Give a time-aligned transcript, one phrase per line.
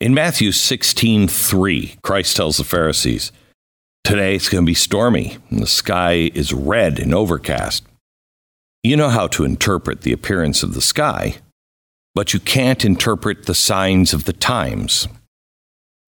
[0.00, 3.32] In Matthew 16 3, Christ tells the Pharisees,
[4.04, 7.84] Today it's going to be stormy, and the sky is red and overcast.
[8.84, 11.38] You know how to interpret the appearance of the sky,
[12.14, 15.08] but you can't interpret the signs of the times.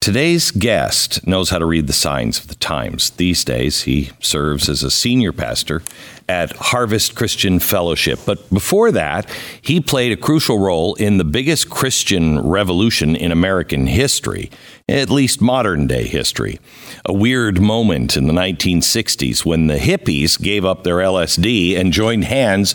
[0.01, 3.11] Today's guest knows how to read the signs of the times.
[3.11, 5.83] These days, he serves as a senior pastor
[6.27, 8.19] at Harvest Christian Fellowship.
[8.25, 9.29] But before that,
[9.61, 14.51] he played a crucial role in the biggest Christian revolution in American history,
[14.89, 16.59] at least modern day history.
[17.05, 22.25] A weird moment in the 1960s when the hippies gave up their LSD and joined
[22.25, 22.75] hands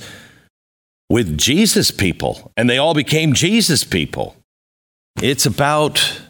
[1.09, 4.35] with Jesus people, and they all became Jesus people.
[5.23, 6.21] It's about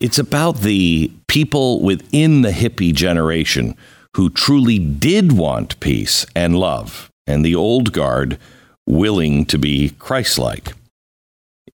[0.00, 3.76] it's about the people within the hippie generation
[4.16, 8.38] who truly did want peace and love, and the old guard
[8.86, 10.72] willing to be Christ like.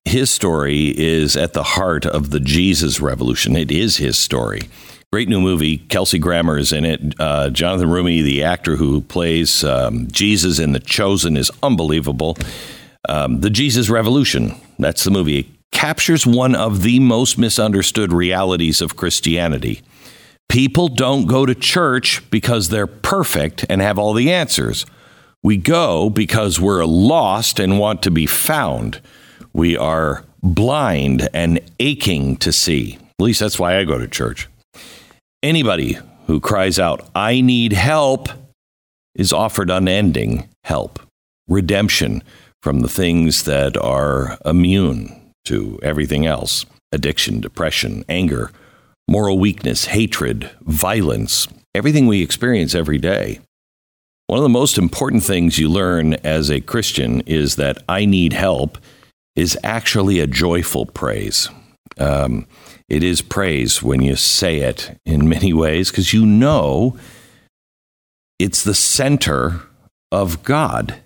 [0.05, 3.55] His story is at the heart of the Jesus revolution.
[3.55, 4.63] It is his story.
[5.11, 5.77] Great new movie.
[5.77, 7.13] Kelsey Grammer is in it.
[7.19, 12.35] Uh, Jonathan Roumie, the actor who plays um, Jesus in The Chosen, is unbelievable.
[13.07, 14.55] Um, the Jesus Revolution.
[14.79, 19.81] That's the movie captures one of the most misunderstood realities of Christianity.
[20.47, 24.85] People don't go to church because they're perfect and have all the answers.
[25.41, 29.01] We go because we're lost and want to be found.
[29.51, 32.97] We are blind and aching to see.
[33.19, 34.47] At least that's why I go to church.
[35.41, 38.29] Anybody who cries out, I need help,
[39.15, 40.99] is offered unending help,
[41.47, 42.23] redemption
[42.61, 48.51] from the things that are immune to everything else addiction, depression, anger,
[49.07, 53.39] moral weakness, hatred, violence, everything we experience every day.
[54.27, 58.33] One of the most important things you learn as a Christian is that I need
[58.33, 58.77] help
[59.35, 61.49] is actually a joyful praise.
[61.97, 62.47] Um,
[62.87, 66.97] it is praise when you say it in many ways because you know
[68.39, 69.61] it's the center
[70.11, 71.02] of God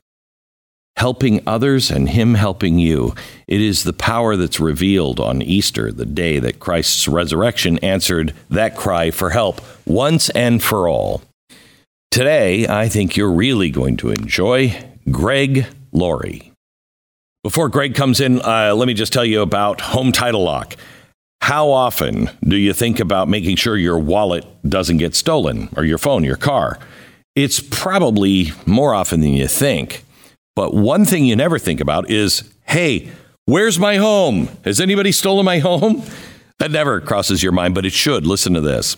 [0.98, 3.14] helping others and Him helping you.
[3.48, 8.76] It is the power that's revealed on Easter, the day that Christ's resurrection answered that
[8.76, 11.22] cry for help once and for all.
[12.10, 14.76] Today, I think you're really going to enjoy
[15.12, 16.52] Greg Laurie.
[17.44, 20.76] Before Greg comes in, uh, let me just tell you about Home Title Lock.
[21.42, 26.00] How often do you think about making sure your wallet doesn't get stolen or your
[26.00, 26.80] phone, your car?
[27.36, 30.04] It's probably more often than you think.
[30.58, 33.12] But one thing you never think about is hey,
[33.46, 34.50] where's my home?
[34.66, 36.02] Has anybody stolen my home?
[36.58, 38.26] That never crosses your mind, but it should.
[38.26, 38.98] Listen to this.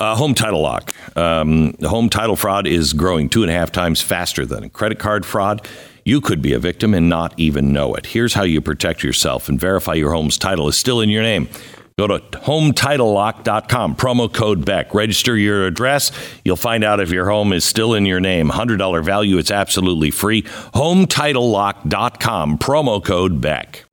[0.00, 0.92] Uh, home title lock.
[1.16, 5.24] Um, home title fraud is growing two and a half times faster than credit card
[5.24, 5.68] fraud.
[6.04, 8.06] You could be a victim and not even know it.
[8.06, 11.48] Here's how you protect yourself and verify your home's title is still in your name.
[11.96, 14.92] Go to hometitlelock.com, promo code Beck.
[14.92, 16.10] Register your address.
[16.44, 18.50] You'll find out if your home is still in your name.
[18.50, 19.38] $100 value.
[19.38, 20.42] It's absolutely free.
[20.42, 23.84] Hometitlelock.com, promo code Beck.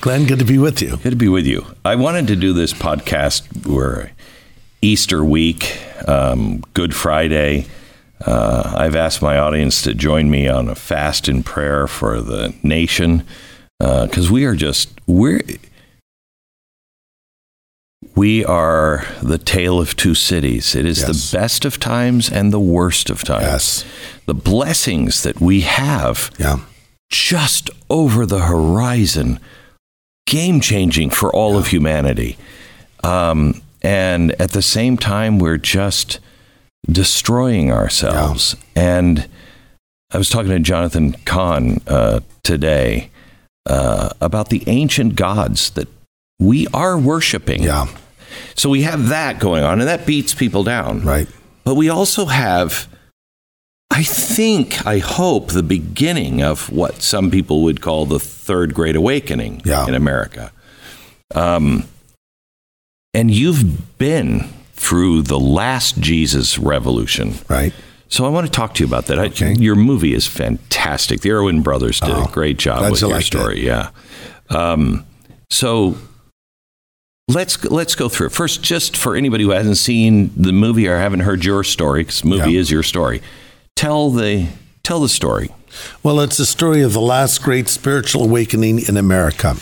[0.00, 0.96] Glenn, good to be with you.
[0.98, 1.64] Good to be with you.
[1.84, 4.12] I wanted to do this podcast where
[4.80, 7.66] Easter week, um, Good Friday.
[8.24, 12.54] Uh, I've asked my audience to join me on a fast and prayer for the
[12.62, 13.24] nation
[13.78, 15.40] because uh, we are just we're
[18.14, 20.74] we are the tale of two cities.
[20.76, 21.30] It is yes.
[21.30, 23.42] the best of times and the worst of times.
[23.42, 23.84] Yes.
[24.26, 26.30] The blessings that we have.
[26.38, 26.58] Yeah
[27.12, 29.38] just over the horizon,
[30.26, 32.36] game changing for all of humanity.
[33.04, 36.18] Um, and at the same time, we're just
[36.90, 38.56] destroying ourselves.
[38.74, 38.98] Yeah.
[38.98, 39.28] And
[40.10, 43.10] I was talking to Jonathan Cahn uh, today
[43.66, 45.88] uh, about the ancient gods that
[46.38, 47.62] we are worshiping.
[47.62, 47.86] Yeah.
[48.54, 51.02] So we have that going on, and that beats people down.
[51.02, 51.28] Right.
[51.64, 52.88] But we also have
[53.94, 58.96] I think, I hope, the beginning of what some people would call the third great
[58.96, 59.86] awakening yeah.
[59.86, 60.50] in America.
[61.34, 61.84] Um,
[63.12, 67.34] and you've been through the last Jesus revolution.
[67.48, 67.74] Right.
[68.08, 69.18] So I want to talk to you about that.
[69.18, 71.20] I- your movie is fantastic.
[71.20, 73.38] The Erwin brothers did Oh, a great job with you your liked it.
[73.38, 73.66] story.
[73.66, 73.90] Yeah.
[74.48, 75.04] Um,
[75.50, 75.96] so
[77.28, 78.62] let's let's go through it first.
[78.62, 82.52] Just for anybody who hasn't seen the movie or haven't heard your story, because movie
[82.52, 82.60] Yeah.
[82.60, 83.22] is your story.
[83.76, 84.48] Tell the
[84.82, 85.50] tell the story.
[86.02, 89.56] Well, it's the story of the last great spiritual awakening in America.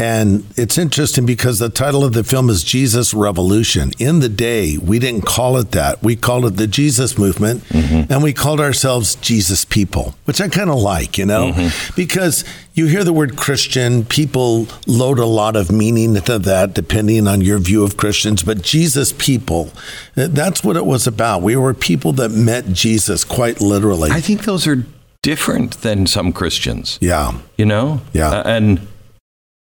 [0.00, 3.92] And it's interesting because the title of the film is Jesus Revolution.
[3.98, 6.02] In the day, we didn't call it that.
[6.02, 10.70] We called it the Jesus Movement, and we called ourselves Jesus People, which I kind
[10.70, 15.70] of like, you know, because you hear the word Christian, people load a lot of
[15.70, 18.42] meaning into that depending on your view of Christians.
[18.42, 19.70] But Jesus People,
[20.14, 21.42] that's what it was about.
[21.42, 24.10] We were people that met Jesus quite literally.
[24.10, 24.86] I think those are
[25.20, 26.96] different than some Christians.
[27.02, 27.38] yeah.
[27.58, 28.00] You know.
[28.14, 28.30] Yeah.
[28.30, 28.88] Uh, and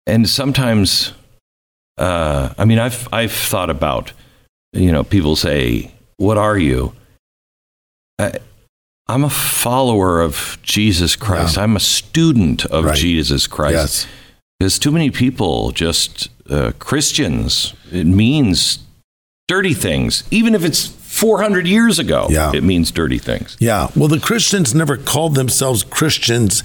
[0.06, 1.12] and sometimes,
[1.98, 4.12] uh, I mean, I've I've thought about,
[4.72, 6.92] you know, people say, "What are you?"
[8.18, 8.32] I,
[9.08, 11.58] I'm a follower of Jesus Christ.
[11.58, 12.96] I'm a student of Right.
[12.96, 13.74] Jesus Christ.
[13.74, 14.06] Yes.
[14.60, 17.74] There's too many people just uh, Christians.
[17.90, 18.78] It means
[19.48, 22.28] dirty things, even if it's 400 years ago.
[22.30, 22.52] Yeah.
[22.54, 23.56] It means dirty things.
[23.60, 23.88] Yeah.
[23.96, 26.62] Well, the Christians never called themselves Christians.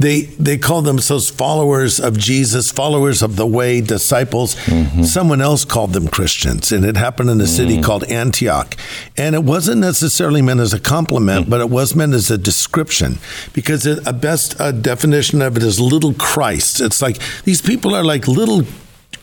[0.00, 4.56] They they called themselves followers of Jesus, followers of the way, disciples.
[4.56, 5.04] Mm-hmm.
[5.04, 7.84] Someone else called them Christians, and it happened in a city mm.
[7.84, 8.76] called Antioch.
[9.16, 11.50] And it wasn't necessarily meant as a compliment, mm.
[11.50, 13.20] but it was meant as a description,
[13.52, 16.80] because it, a best uh, definition of it is little Christ.
[16.80, 18.64] It's like these people are like little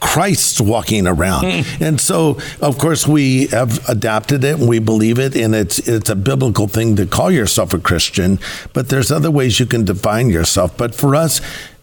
[0.02, 1.46] Christ's walking around.
[1.80, 6.10] and so, of course, we have adapted it and we believe it, and it's it's
[6.10, 8.40] a biblical thing to call yourself a Christian,
[8.74, 10.76] but there's other ways you can define yourself.
[10.76, 11.40] But for us,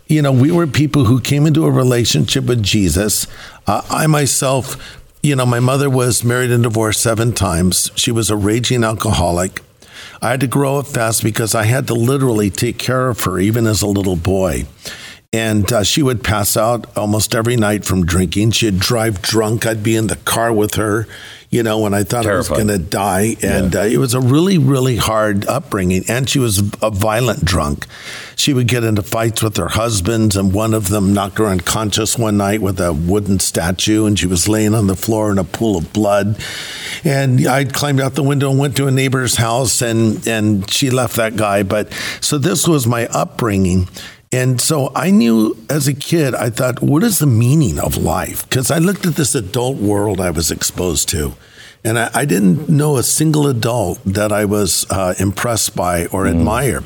[0.08, 3.26] you know, we were people who came into a relationship with Jesus.
[3.66, 7.90] Uh, I myself, you know, my mother was married and divorced seven times.
[7.94, 9.62] She was a raging alcoholic.
[10.20, 13.38] I had to grow up fast because I had to literally take care of her,
[13.38, 14.66] even as a little boy.
[15.34, 18.52] And uh, she would pass out almost every night from drinking.
[18.52, 19.66] She'd drive drunk.
[19.66, 21.06] I'd be in the car with her,
[21.50, 23.36] you know, when I thought I was going to die.
[23.42, 26.04] And uh, it was a really, really hard upbringing.
[26.08, 27.86] And she was a violent drunk.
[28.36, 32.16] She would get into fights with her husbands, and one of them knocked her unconscious
[32.16, 35.44] one night with a wooden statue, and she was laying on the floor in a
[35.44, 36.42] pool of blood.
[37.04, 40.88] And I climbed out the window and went to a neighbor's house, and and she
[40.88, 41.64] left that guy.
[41.64, 41.92] But
[42.22, 43.88] so this was my upbringing.
[44.30, 48.48] And so I knew as a kid, I thought, what is the meaning of life?
[48.48, 51.32] Because I looked at this adult world I was exposed to,
[51.82, 56.26] and I, I didn't know a single adult that I was uh, impressed by or
[56.26, 56.82] admire.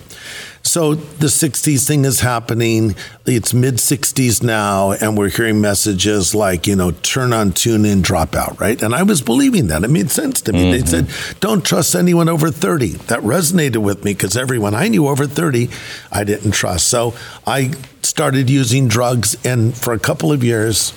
[0.63, 2.95] So the 60s thing is happening.
[3.27, 8.03] It's mid 60s now, and we're hearing messages like, you know, turn on, tune in,
[8.03, 8.81] drop out, right?
[8.81, 9.85] And I was believing that.
[9.85, 10.71] It made sense to me.
[10.71, 11.09] They mm-hmm.
[11.09, 12.89] said, don't trust anyone over 30.
[12.89, 15.69] That resonated with me because everyone I knew over 30,
[16.11, 16.87] I didn't trust.
[16.89, 17.15] So
[17.47, 17.73] I
[18.03, 20.93] started using drugs, and for a couple of years,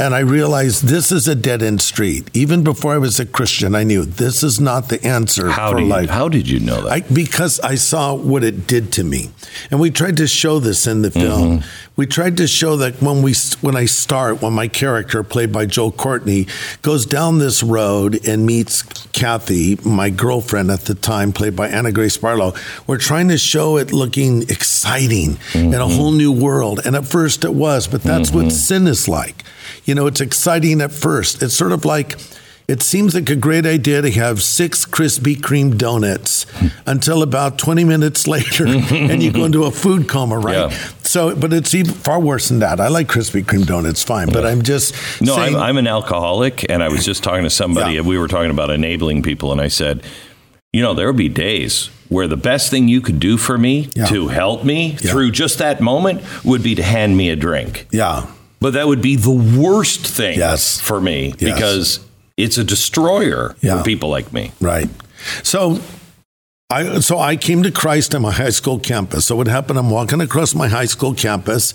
[0.00, 2.30] and I realized this is a dead end street.
[2.32, 5.80] Even before I was a Christian, I knew this is not the answer How for
[5.80, 6.08] you, life.
[6.08, 6.92] how did you know that?
[6.92, 9.30] I, because I saw what it did to me,
[9.70, 11.58] and we tried to show this in the film.
[11.58, 11.90] Mm-hmm.
[11.96, 15.66] We tried to show that when we when I start, when my character, played by
[15.66, 16.46] Joel Courtney,
[16.82, 21.90] goes down this road and meets Kathy, my girlfriend at the time, played by Anna
[21.90, 22.54] Grace Barlow,
[22.86, 25.96] we're trying to show it looking exciting in a mm-hmm.
[25.96, 26.80] whole new world.
[26.84, 28.50] And at first it was, but that's what mm-hmm.
[28.50, 29.42] sin is like.
[29.88, 31.42] You know, it's exciting at first.
[31.42, 32.18] It's sort of like
[32.68, 36.66] it seems like a great idea to have six Krispy Kreme donuts hmm.
[36.84, 40.70] until about 20 minutes later, and you go into a food coma, right?
[40.70, 40.78] Yeah.
[41.02, 42.80] So, but it's even far worse than that.
[42.80, 46.70] I like Krispy Kreme donuts, fine, but I'm just No, saying, I'm, I'm an alcoholic,
[46.70, 48.00] and I was just talking to somebody, Yeah.
[48.00, 50.02] and we were talking about enabling people, and I said,
[50.74, 53.88] you know, there will be days where the best thing you could do for me
[53.96, 54.04] Yeah.
[54.08, 55.12] to help me Yeah.
[55.12, 57.86] through just that moment would be to hand me a drink.
[57.90, 58.26] yeah,
[58.60, 60.80] But that would be the worst thing Yes.
[60.80, 61.54] for me Yes.
[61.54, 62.00] because
[62.36, 63.78] it's a destroyer Yeah.
[63.78, 64.52] for people like me.
[64.60, 64.88] right.
[65.42, 65.80] So.
[66.70, 69.24] I, so I came to Christ on my high school campus.
[69.24, 69.78] So what happened?
[69.78, 71.72] I'm walking across my high school campus.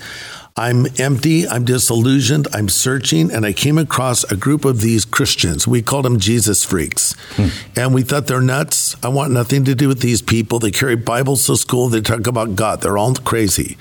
[0.55, 1.47] I'm empty.
[1.47, 2.47] I'm disillusioned.
[2.53, 5.67] I'm searching, and I came across a group of these Christians.
[5.67, 7.47] We called them Jesus freaks, hmm.
[7.75, 8.95] and we thought they're nuts.
[9.01, 10.59] I want nothing to do with these people.
[10.59, 11.89] They carry Bibles to school.
[11.89, 12.81] They talk about God.
[12.81, 13.77] They're all crazy.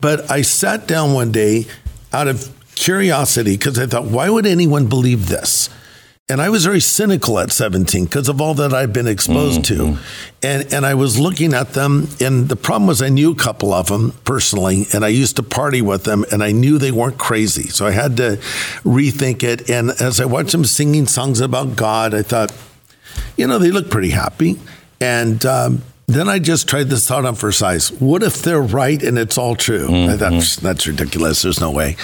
[0.00, 1.66] But I sat down one day
[2.16, 5.68] out of curiosity because I thought, why would anyone believe this?
[6.28, 9.94] and I was very cynical at 17 because of all that I'd been exposed mm-hmm.
[9.94, 10.00] to.
[10.42, 13.72] And, and I was looking at them, and the problem was I knew a couple
[13.72, 17.16] of them personally, and I used to party with them, and I knew they weren't
[17.16, 17.68] crazy.
[17.68, 18.38] So I had to
[18.82, 19.70] rethink it.
[19.70, 22.52] And as I watched them singing songs about God, I thought,
[23.36, 24.58] you know, they look pretty happy.
[25.00, 27.90] And um, then I just tried this thought on for size.
[27.92, 29.88] What if they're right and it's all true?
[29.88, 30.10] Mm-hmm.
[30.10, 31.42] I thought, that's ridiculous.
[31.42, 31.96] There's no way.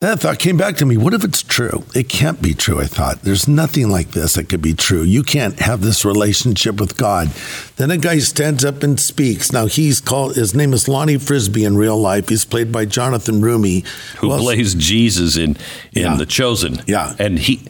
[0.00, 0.96] That thought came back to me.
[0.96, 1.84] What if it's true?
[1.94, 3.20] It can't be true, I thought.
[3.20, 5.02] There's nothing like this that could be true.
[5.02, 7.28] You can't have this relationship with God.
[7.76, 9.52] Then a guy stands up and speaks.
[9.52, 12.30] Now he's called his name is Lonnie Frisbee in real life.
[12.30, 13.86] He's played by Jonathan Roumie.
[14.20, 15.58] Who well, plays Jesus in
[15.92, 16.16] in yeah.
[16.16, 16.82] The Chosen.
[16.86, 17.14] Yeah.
[17.18, 17.68] And he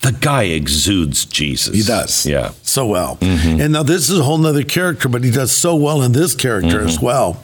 [0.00, 1.74] the guy exudes Jesus.
[1.74, 2.24] He does.
[2.24, 2.52] Yeah.
[2.62, 3.16] So well.
[3.16, 3.60] Mm-hmm.
[3.60, 6.34] And now this is a whole nother character, but he does so well in this
[6.34, 6.88] character mm-hmm.
[6.88, 7.42] as well.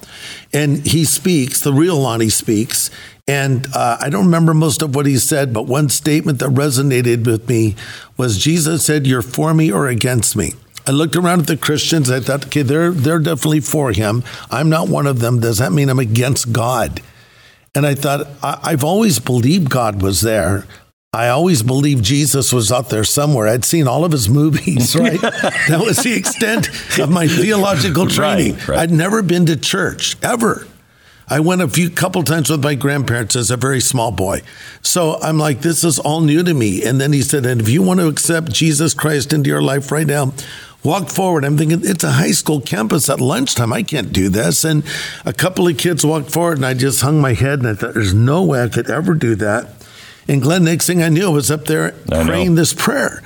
[0.53, 2.91] And he speaks, the real Lonnie speaks,
[3.29, 7.27] and uh, I don't remember most of what he said, but one statement that resonated
[7.27, 7.75] with me
[8.17, 10.53] was Jesus said, You're for me or against me.
[10.87, 12.11] I looked around at the Christians.
[12.11, 14.23] I thought, okay, they're, they're definitely for him.
[14.51, 15.41] I'm not one of them.
[15.41, 17.03] Does that mean I'm against God?
[17.75, 20.65] And I thought, I, I've always believed God was there.
[21.13, 23.49] I always believed Jesus was out there somewhere.
[23.49, 25.21] I'd seen all of his movies, right?
[25.21, 28.55] that was the extent of my theological training.
[28.57, 28.79] Right, right.
[28.81, 30.67] I'd never been to church, ever.
[31.29, 34.43] I went a few couple times with my grandparents as a very small boy.
[34.83, 36.85] So I'm like, this is all new to me.
[36.85, 39.91] And then he said, and if you want to accept Jesus Christ into your life
[39.91, 40.35] right now,
[40.85, 41.45] walk forward.
[41.45, 43.73] I'm thinking, it's a high school campus at lunchtime.
[43.73, 44.63] I can't do this.
[44.65, 44.85] And
[45.25, 47.95] a couple of kids walked forward, and I just hung my head and I thought,
[47.95, 49.69] there's no way I could ever do that.
[50.29, 53.23] And Glenn, next thing I knew, I was up there praying this prayer.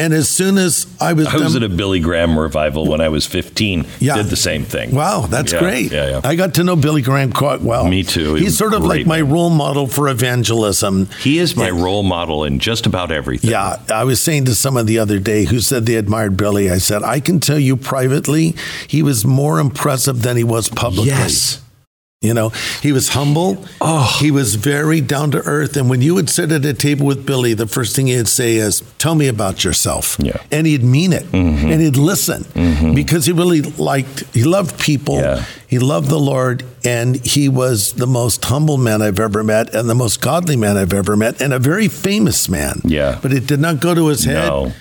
[0.00, 3.00] And as soon as I was, I was done, at a Billy Graham revival when
[3.00, 3.84] I was 15.
[3.98, 4.14] Yeah.
[4.14, 4.94] Did the same thing.
[4.94, 5.90] Wow, that's yeah, great.
[5.90, 6.20] Yeah, yeah.
[6.22, 7.84] I got to know Billy Graham quite well.
[7.88, 8.34] Me too.
[8.34, 11.06] He He's sort of like my role model for evangelism.
[11.20, 13.50] He is my role model in just about everything.
[13.50, 16.70] Yeah, I was saying to someone the other day who said they admired Billy.
[16.70, 18.54] I said I can tell you privately,
[18.86, 21.08] he was more impressive than he was publicly.
[21.08, 21.60] Yes.
[22.20, 22.48] You know,
[22.82, 23.64] he was humble.
[23.80, 24.18] Oh.
[24.20, 25.76] He was very down to earth.
[25.76, 28.56] And when you would sit at a table with Billy, the first thing he'd say
[28.56, 30.16] is, Tell me about yourself.
[30.18, 30.42] Yeah.
[30.50, 31.22] And he'd mean it.
[31.26, 31.68] Mm-hmm.
[31.68, 32.94] And he'd listen mm-hmm.
[32.96, 35.20] because he really liked, he loved people.
[35.20, 35.44] Yeah.
[35.68, 36.64] He loved the Lord.
[36.84, 40.76] And he was the most humble man I've ever met and the most godly man
[40.76, 42.80] I've ever met and a very famous man.
[42.82, 43.20] Yeah.
[43.22, 44.48] But it did not go to his head.
[44.48, 44.72] No.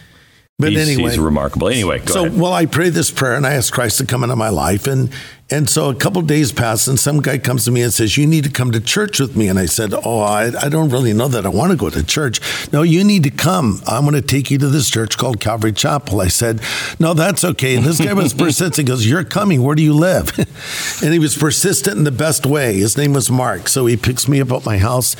[0.59, 1.69] But he's, anyway, he's remarkable.
[1.69, 2.39] Anyway, so ahead.
[2.39, 5.11] well, I pray this prayer and I ask Christ to come into my life, and
[5.49, 8.27] and so a couple days pass, and some guy comes to me and says, "You
[8.27, 11.13] need to come to church with me." And I said, "Oh, I, I don't really
[11.13, 12.41] know that I want to go to church."
[12.73, 13.81] No, you need to come.
[13.87, 16.19] I'm going to take you to this church called Calvary Chapel.
[16.19, 16.61] I said,
[16.99, 18.75] "No, that's okay." And this guy was persistent.
[18.75, 19.63] He goes, "You're coming.
[19.63, 20.37] Where do you live?"
[21.01, 22.73] and he was persistent in the best way.
[22.73, 25.15] His name was Mark, so he picks me up at my house,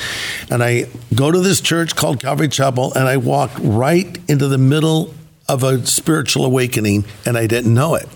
[0.51, 4.57] and I go to this church called Calvary Chapel, and I walk right into the
[4.57, 5.13] middle
[5.49, 8.07] of a spiritual awakening and I didn't know it.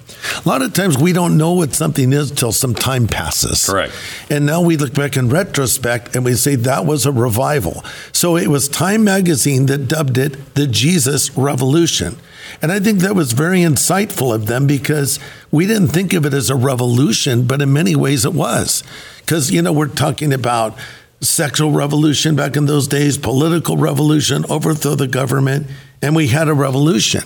[0.45, 3.65] A lot of times we don't know what something is till some time passes.
[3.65, 3.93] Correct.
[4.29, 7.83] And now we look back in retrospect and we say that was a revival.
[8.11, 12.17] So it was Time magazine that dubbed it the Jesus Revolution.
[12.61, 15.19] And I think that was very insightful of them because
[15.51, 18.83] we didn't think of it as a revolution, but in many ways it was.
[19.19, 20.77] Because, you know, we're talking about
[21.21, 25.67] sexual revolution back in those days, political revolution, overthrow the government
[26.01, 27.23] and we had a revolution.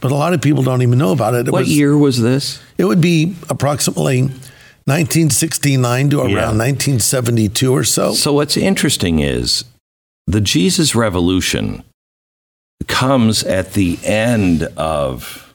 [0.00, 1.48] But a lot of people don't even know about it.
[1.48, 2.60] it what was, year was this?
[2.78, 6.46] It would be approximately 1969 to around yeah.
[6.46, 8.14] 1972 or so.
[8.14, 9.64] So what's interesting is
[10.26, 11.82] the Jesus Revolution
[12.86, 15.54] comes at the end of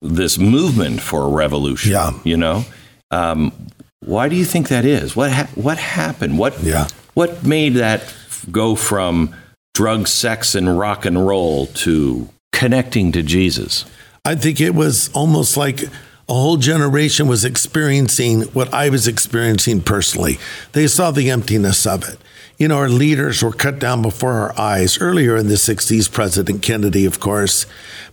[0.00, 1.92] this movement for a revolution.
[1.92, 2.12] Yeah.
[2.24, 2.64] You know,
[3.10, 3.52] um,
[4.00, 5.14] why do you think that is?
[5.14, 6.38] What ha- what happened?
[6.38, 6.88] What yeah.
[7.14, 8.14] What made that
[8.50, 9.34] go from
[9.78, 13.84] drugs, sex, and rock and roll to connecting to Jesus?
[14.24, 19.82] I think it was almost like a whole generation was experiencing what I was experiencing
[19.82, 20.40] personally.
[20.72, 22.18] They saw the emptiness of it.
[22.58, 25.00] You know, our leaders were cut down before our eyes.
[25.00, 27.64] Earlier in the 60s, President Kennedy, of course,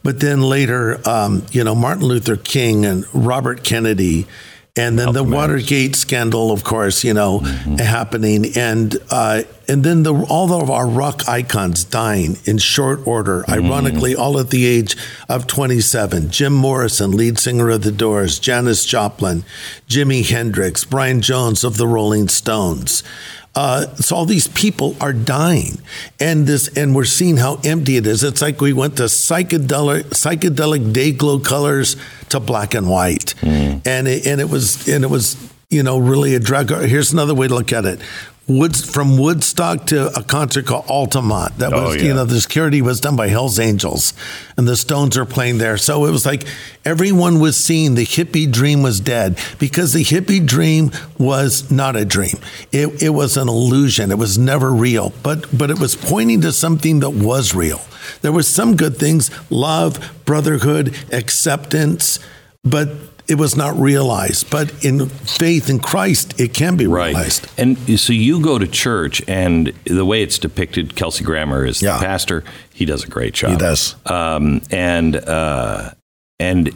[0.04, 4.28] but then later, um, you know, Martin Luther King and Robert Kennedy
[4.78, 7.76] and then the Watergate scandal, of course, you know, mm-hmm.
[7.76, 13.44] happening, and uh, and then the, all of our rock icons dying in short order.
[13.44, 13.66] Mm-hmm.
[13.66, 14.98] Ironically, all at the age
[15.30, 16.30] of 27.
[16.30, 19.46] Jim Morrison, lead singer of the Doors, Janis Joplin,
[19.88, 23.02] Jimi Hendrix, Brian Jones of the Rolling Stones.
[23.56, 25.78] Uh, so all these people are dying,
[26.20, 28.24] and this, and we're seeing how empty it is.
[28.24, 31.96] It's like we went to psychedelic, psychedelic Day-Glo colors
[32.30, 33.82] to black and white, mm.
[33.86, 35.38] and it, and it was and it was
[35.70, 36.70] you know really a drug.
[36.70, 38.02] Here's another way to look at it:
[38.48, 41.58] Woods from Woodstock to a concert called Altamont.
[41.58, 42.04] That Oh, was, yeah.
[42.04, 44.14] you know, the security was done by Hell's Angels,
[44.56, 45.78] and the Stones are playing there.
[45.78, 46.46] So it was like
[46.86, 52.06] everyone was seeing the hippie dream was dead because the hippie dream was not a
[52.06, 52.36] dream.
[52.72, 54.12] It, it was an illusion.
[54.12, 57.82] It was never real, but but it was pointing to something that was real.
[58.22, 62.20] There was some good things: love, brotherhood, acceptance,
[62.64, 62.90] but.
[63.28, 67.08] It was not realized, but in faith in Christ, it can be Right.
[67.08, 67.48] realized.
[67.58, 71.98] And so you go to church, and the way it's depicted, Kelsey Grammer is Yeah.
[71.98, 72.44] the pastor.
[72.74, 73.52] He does a great job.
[73.52, 73.96] He does.
[74.06, 75.92] Um, and uh,
[76.40, 76.72] and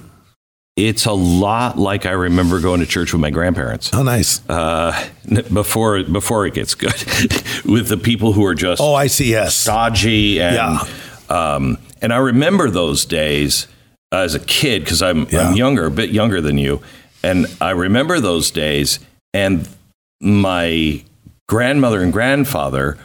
[0.75, 3.91] it's a lot like I remember going to church with my grandparents.
[3.93, 4.41] Oh, nice.
[4.49, 4.93] Uh,
[5.53, 6.93] before before it gets good,
[7.65, 9.29] with the people who are just Oh, I see.
[9.29, 9.55] Yes.
[9.55, 10.83] stodgy and Yeah.
[11.29, 13.67] um, and I remember those days
[14.11, 15.49] as a kid because I'm, Yeah.
[15.49, 16.81] I'm younger, a bit younger than you,
[17.23, 18.99] and I remember those days
[19.33, 19.67] and
[20.21, 21.03] my
[21.47, 22.97] grandmother and grandfather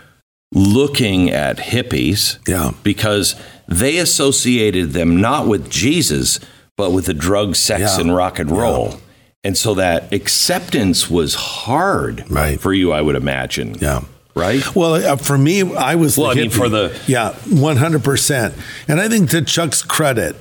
[0.52, 2.72] looking at hippies Yeah.
[2.82, 3.34] because
[3.68, 6.38] they associated them not with Jesus
[6.76, 8.00] but with the drug, sex, Yeah.
[8.00, 8.98] and rock and roll.
[9.44, 12.60] And so that acceptance was hard Right.
[12.60, 13.76] for you, I would imagine.
[13.80, 14.00] Yeah.
[14.34, 14.74] Right?
[14.74, 16.18] Well, uh, for me, I was.
[16.18, 18.54] Well, I mean, for the- yeah, one hundred percent.
[18.88, 20.34] And I think to Chuck's credit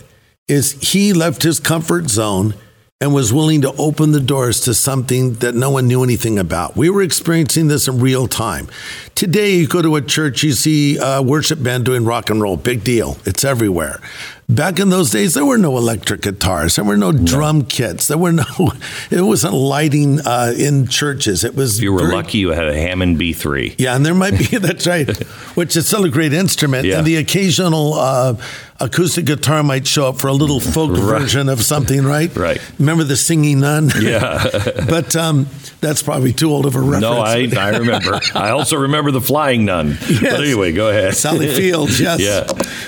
[0.47, 2.53] is he left his comfort zone
[2.99, 6.77] and was willing to open the doors to something that no one knew anything about.
[6.77, 8.69] We were experiencing this in real time.
[9.13, 12.55] Today, you go to a church, you see a worship band doing rock and roll.
[12.55, 13.17] Big deal.
[13.25, 13.99] It's everywhere.
[14.47, 16.75] Back in those days, there were no electric guitars.
[16.75, 18.07] There were no drum kits.
[18.07, 18.43] There were no.
[19.11, 21.43] It wasn't lighting uh, in churches.
[21.43, 21.77] It was.
[21.77, 23.75] If you were very- lucky, you had a Hammond B3.
[23.77, 25.09] yeah, and there might be that's right,
[25.55, 26.85] which is still a great instrument.
[26.85, 26.97] Yeah.
[26.99, 28.35] And the occasional uh,
[28.83, 30.99] acoustic guitar might show up for a little folk Right.
[31.21, 32.35] version of something, right?
[32.35, 32.59] Right.
[32.79, 33.89] Remember the singing nun?
[33.99, 34.43] Yeah.
[34.89, 35.47] but um,
[35.81, 37.01] that's probably too old of a reference.
[37.01, 38.19] no, I, I remember.
[38.35, 39.97] I also remember the flying nun.
[40.21, 41.15] But anyway, go ahead.
[41.15, 42.19] Sally Fields, yes.
[42.19, 42.45] Yeah.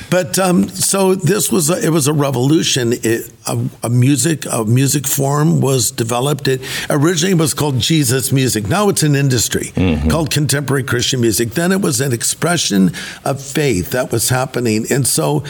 [0.09, 2.93] But um, so this was a, it was a revolution.
[2.93, 6.47] It, a, a music a music form was developed.
[6.47, 8.67] It originally was called Jesus music.
[8.67, 10.09] Now it's an industry Mm-hmm.
[10.09, 11.51] called contemporary Christian music.
[11.51, 12.91] Then it was an expression
[13.23, 15.43] of faith that was happening, and so.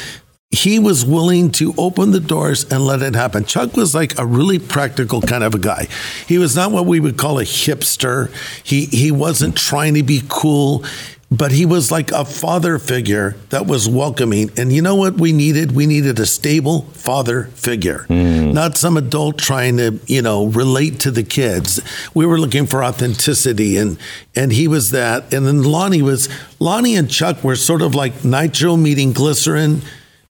[0.52, 3.46] He was willing to open the doors and let it happen.
[3.46, 5.88] Chuck was like a really practical kind of a guy.
[6.28, 8.32] He was not what we would call a hipster.
[8.64, 10.86] He he wasn't trying to be cool
[11.32, 14.52] but he was like a father figure that was welcoming.
[14.58, 15.74] And you know what we needed?
[15.74, 18.52] We needed a stable father figure, hmm.
[18.52, 21.82] not some adult trying to, you know, relate to the kids.
[22.14, 23.98] We were looking for authenticity, and
[24.36, 25.34] and he was that.
[25.34, 26.30] And then Lonnie was
[26.60, 29.82] Lonnie and Chuck were sort of like nitro meeting glycerin.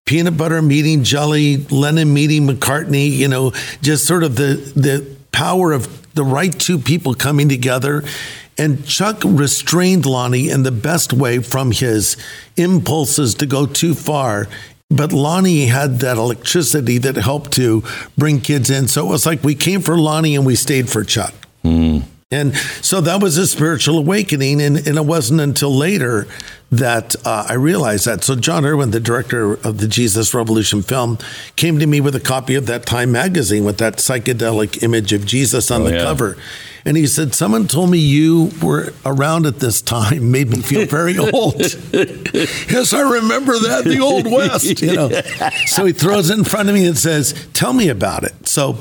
[0.06, 5.72] Peanut butter meeting jelly, Lennon meeting McCartney, you know, just sort of the the power
[5.72, 8.04] of the right two people coming together.
[8.56, 12.18] And Chuck restrained Lonnie in the best way from his
[12.56, 14.48] impulses to go too far.
[14.92, 17.84] But Lonnie had that electricity that helped to
[18.16, 18.88] bring kids in.
[18.88, 21.34] So it was like we came for Lonnie and we stayed for Chuck.
[21.64, 22.02] Hmm.
[22.32, 24.60] And so that was a spiritual awakening.
[24.60, 26.28] And, and it wasn't until later
[26.72, 28.24] that uh, I realized that.
[28.24, 31.20] So Jon Erwin, the director of the Jesus Revolution film,
[31.56, 35.26] came to me with a copy of that Time magazine with that psychedelic image of
[35.28, 36.04] Jesus on Oh, the yeah.
[36.04, 36.36] cover.
[36.84, 40.88] And he said, Someone told me you were around at this time, made me feel
[40.88, 41.56] very old.
[41.94, 45.10] yes, I remember that, the Old West, you know.
[45.68, 48.48] So he throws it in front of me and says, Tell me about it.
[48.48, 48.78] So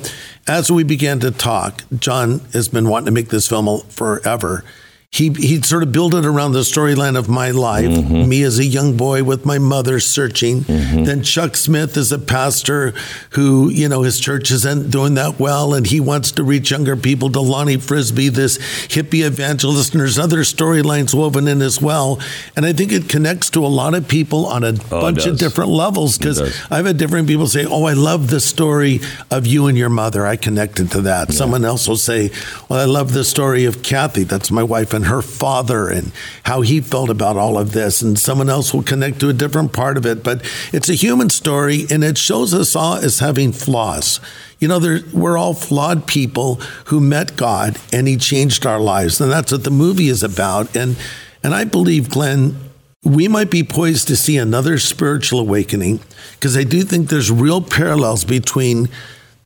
[0.47, 4.65] as we began to talk, John has been wanting to make this film forever.
[5.15, 8.65] He, he sort of built it around the storyline of my life, me as a
[8.65, 10.63] young boy with my mother searching.
[10.63, 12.95] Then Chuck Smith is a pastor
[13.31, 16.97] who, you know, his church isn't doing that well and he wants to reach younger
[16.97, 17.31] people.
[17.31, 22.19] To Lonnie Frisbee, this hippie evangelist, and there's other storylines woven in as well.
[22.57, 25.39] And I think it connects to a lot of people on a Oh, bunch of
[25.39, 26.41] different levels because.
[26.73, 29.01] I've had different people say, "Oh, I love the story
[29.31, 30.27] of you and your mother.
[30.27, 32.31] I connected to that." Someone else will say,
[32.69, 34.25] "Well, I love the story of Kathy.
[34.25, 36.13] That's my wife and her father, and
[36.45, 39.73] how he felt about all of this." And someone else will connect to a different
[39.73, 40.23] part of it.
[40.23, 44.21] But it's a human story, and it shows us all as having flaws.
[44.59, 49.21] You know, there, we're all flawed people who met God, and He changed our lives,
[49.21, 50.75] and that's what the movie is about.
[50.77, 50.97] And
[51.43, 52.57] and I believe, Glenn,
[53.05, 56.01] we might be poised to see another spiritual awakening
[56.33, 58.89] because I do think there's real parallels between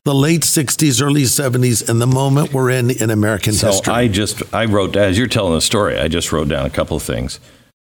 [0.09, 3.93] the late 60s, early 70s, and the moment we're in in American So history.
[3.93, 5.99] I just I wrote as you're telling the story.
[5.99, 7.39] I just wrote down a couple of things: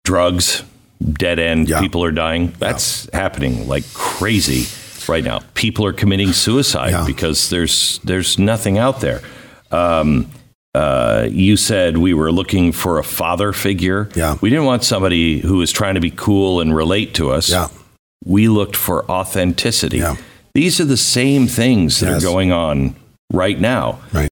[0.04, 0.64] drugs,
[1.00, 1.81] dead end, Yeah.
[1.81, 2.52] people are dying.
[2.59, 4.66] That's happening like crazy
[5.12, 5.38] right now.
[5.54, 7.04] People are committing suicide Yeah.
[7.07, 9.20] because there's there's nothing out there.
[9.70, 10.26] Um,
[10.74, 14.09] Uh, you said we were looking for a father figure.
[14.14, 14.37] Yeah.
[14.42, 17.48] We didn't want somebody who was trying to be cool and relate to us.
[17.48, 17.68] Yeah.
[18.24, 19.98] We looked for authenticity.
[19.98, 20.16] Yeah.
[20.59, 22.21] These are the same things that Yes.
[22.25, 22.97] are going on
[23.33, 24.01] right now.
[24.12, 24.29] Right.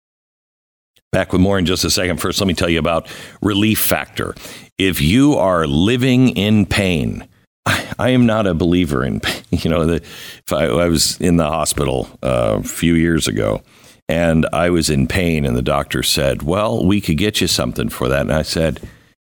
[1.12, 2.20] Back with more in just a second.
[2.20, 3.06] First, let me tell you about
[3.42, 4.34] Relief Factor.
[4.76, 7.28] If you are living in pain,
[7.64, 9.40] I, I am not a believer in pain.
[9.52, 13.62] You know, the, if I, I was in the hospital uh, a few years ago
[14.08, 17.88] and I was in pain, and the doctor said, Well, we could get you something
[17.88, 18.22] for that.
[18.22, 18.80] And I said,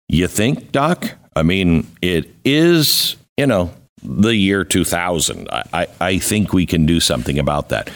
[0.09, 1.11] You think, doc?
[1.35, 3.71] I mean, it is, you know,
[4.07, 5.49] the year 2000.
[5.49, 7.89] I, I, think we can do something about that.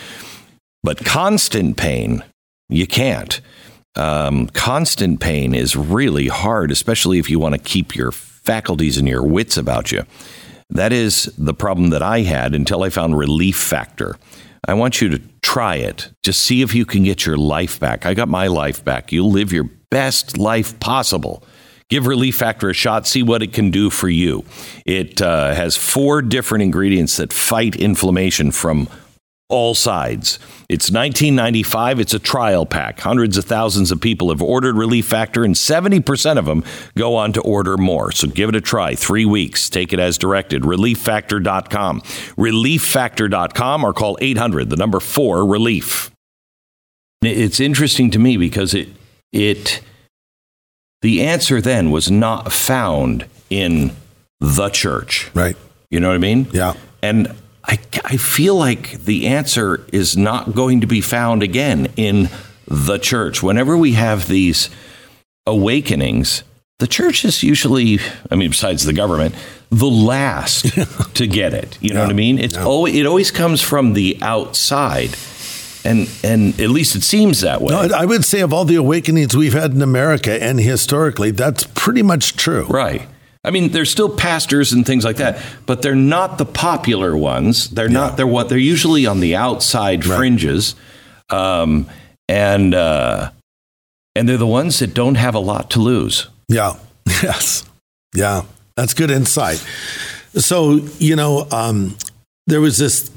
[0.83, 2.23] But constant pain,
[2.69, 3.39] you can't.
[3.95, 9.07] Um, constant pain is really hard, especially if you want to keep your faculties and
[9.07, 10.05] your wits about you.
[10.69, 14.15] That is the problem that I had until I found Relief Factor.
[14.67, 16.11] I want you to try it.
[16.23, 18.05] Just see if you can get your life back.
[18.05, 19.11] I got my life back.
[19.11, 21.43] You'll live your best life possible.
[21.89, 24.45] Give Relief Factor a shot, see what it can do for you.
[24.85, 28.87] It uh, has four different ingredients that fight inflammation from
[29.49, 30.37] all sides.
[30.69, 31.99] It's 1995.
[31.99, 32.99] It's a trial pack.
[32.99, 36.63] Hundreds of thousands of people have ordered Relief Factor, and 70% of them
[36.95, 38.11] go on to order more.
[38.11, 38.93] So give it a try.
[38.93, 39.69] Three weeks.
[39.69, 40.61] Take it as directed.
[40.61, 42.01] ReliefFactor.com.
[42.01, 46.11] ReliefFactor.com or call 800, the number four, Relief.
[47.23, 48.89] It's interesting to me because it,
[49.33, 49.81] it,
[51.01, 53.91] the answer then was not found in
[54.39, 55.29] the church.
[55.33, 55.55] Right.
[55.89, 56.47] You know what I mean?
[56.51, 56.73] Yeah.
[57.01, 57.35] And
[57.65, 62.29] I, I feel like the answer is not going to be found again in
[62.67, 63.41] the church.
[63.41, 64.69] Whenever we have these
[65.45, 66.43] awakenings,
[66.79, 67.99] the church is usually,
[68.31, 69.35] I mean, besides the government,
[69.69, 70.65] the last
[71.15, 71.77] to get it.
[71.81, 72.39] You know what I mean?
[72.39, 75.15] It's always, it always comes from the outside.
[75.89, 77.73] And, and at least it seems that way.
[77.73, 81.63] No, I would say of all the awakenings we've had in America and historically, that's
[81.63, 82.65] pretty much true.
[82.65, 83.07] Right.
[83.43, 87.69] I mean, there's still pastors and things like that, but they're not the popular ones.
[87.69, 88.17] They're not.
[88.17, 90.75] They're what they're usually on the outside fringes,
[91.29, 91.89] um,
[92.27, 93.31] and uh,
[94.13, 96.27] and they're the ones that don't have a lot to lose.
[96.47, 96.73] Yeah.
[97.23, 97.63] Yes.
[98.13, 98.43] Yeah.
[98.75, 99.57] That's good insight.
[100.35, 101.97] So, you know, um,
[102.45, 103.09] there was this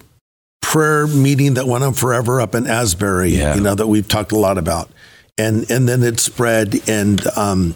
[0.62, 3.54] prayer meeting that went on forever up in Asbury, Yeah.
[3.54, 4.88] you know, that we've talked a lot about.
[5.36, 7.74] And and then it spread and um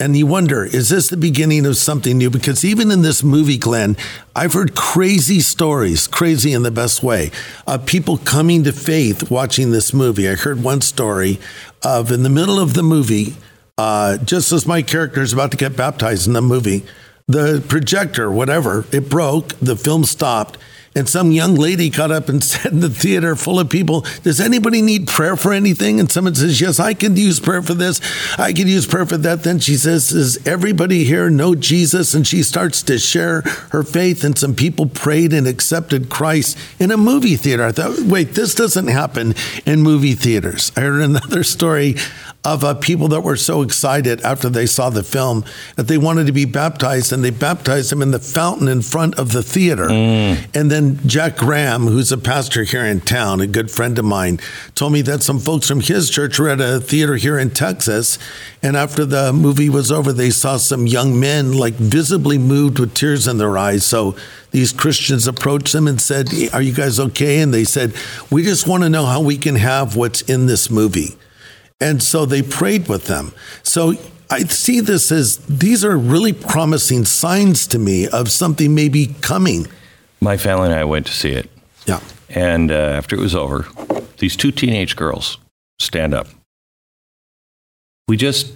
[0.00, 2.28] and you wonder, is this the beginning of something new?
[2.28, 3.96] Because even in this movie, Glenn,
[4.34, 7.30] I've heard crazy stories, crazy in the best way,
[7.66, 10.28] of people coming to faith watching this movie.
[10.28, 11.38] I heard one story
[11.84, 13.36] of in the middle of the movie,
[13.78, 16.84] uh, just as my character is about to get baptized in the movie,
[17.28, 20.58] the projector, whatever, it broke, the film stopped.
[20.96, 24.40] And some young lady got up and said in the theater full of people, Does
[24.40, 25.98] anybody need prayer for anything?
[25.98, 28.00] And someone says, Yes, I can use prayer for this.
[28.38, 29.42] I can use prayer for that.
[29.42, 32.14] Then she says, Does everybody here know Jesus?
[32.14, 34.22] And she starts to share her faith.
[34.22, 37.64] And some people prayed and accepted Christ in a movie theater.
[37.64, 39.34] I thought, Wait, this doesn't happen
[39.66, 40.70] in movie theaters.
[40.76, 41.96] I heard another story
[42.44, 45.44] of uh, people that were so excited after they saw the film
[45.76, 49.18] that they wanted to be baptized and they baptized them in the fountain in front
[49.18, 49.88] of the theater.
[49.90, 54.40] And then Jack Graham, who's a pastor here in town, a good friend of mine,
[54.74, 58.18] told me that some folks from his church were at a theater here in Texas.
[58.62, 62.94] And after the movie was over, they saw some young men like visibly moved with
[62.94, 63.84] tears in their eyes.
[63.86, 64.16] So
[64.50, 67.40] these Christians approached them and said, Are you guys okay?
[67.40, 67.94] And they said,
[68.30, 71.16] We just want to know how we can have what's in this movie.
[71.80, 73.32] And so they prayed with them.
[73.62, 73.94] So
[74.30, 79.66] I see this as these are really promising signs to me of something maybe coming.
[80.20, 81.50] My family and I went to see it,
[81.86, 82.00] Yeah.
[82.30, 83.66] and uh, after it was over,
[84.18, 85.36] these two teenage girls
[85.78, 86.28] stand up.
[88.08, 88.52] We just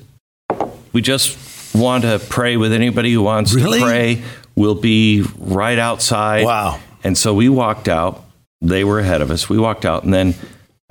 [0.92, 1.36] we just
[1.74, 3.78] want to pray with anybody who wants Really?
[3.80, 4.22] to pray.
[4.56, 6.44] We'll be right outside.
[6.44, 6.80] Wow.
[7.04, 8.24] And so we walked out.
[8.60, 9.48] They were ahead of us.
[9.48, 10.34] We walked out, and then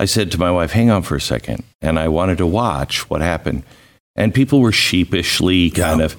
[0.00, 1.64] I said to my wife, "Hang on for a second.
[1.80, 3.62] And I wanted to watch what happened.
[4.16, 6.06] And people were sheepishly kind Yeah.
[6.06, 6.16] of.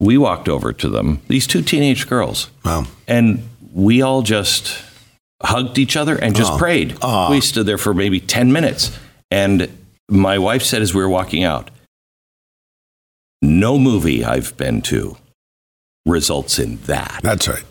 [0.00, 1.20] We walked over to them.
[1.28, 2.86] These two teenage girls, Wow.
[3.06, 4.76] and we all just
[5.42, 6.58] hugged each other and just Aw.
[6.58, 6.96] prayed.
[7.02, 7.30] Aw.
[7.30, 8.90] We stood there for maybe 10 minutes.
[9.30, 9.68] And
[10.10, 11.70] my wife said as we were walking out,
[13.42, 15.16] no movie I've been to
[16.06, 17.20] results in that.
[17.22, 17.64] That's right.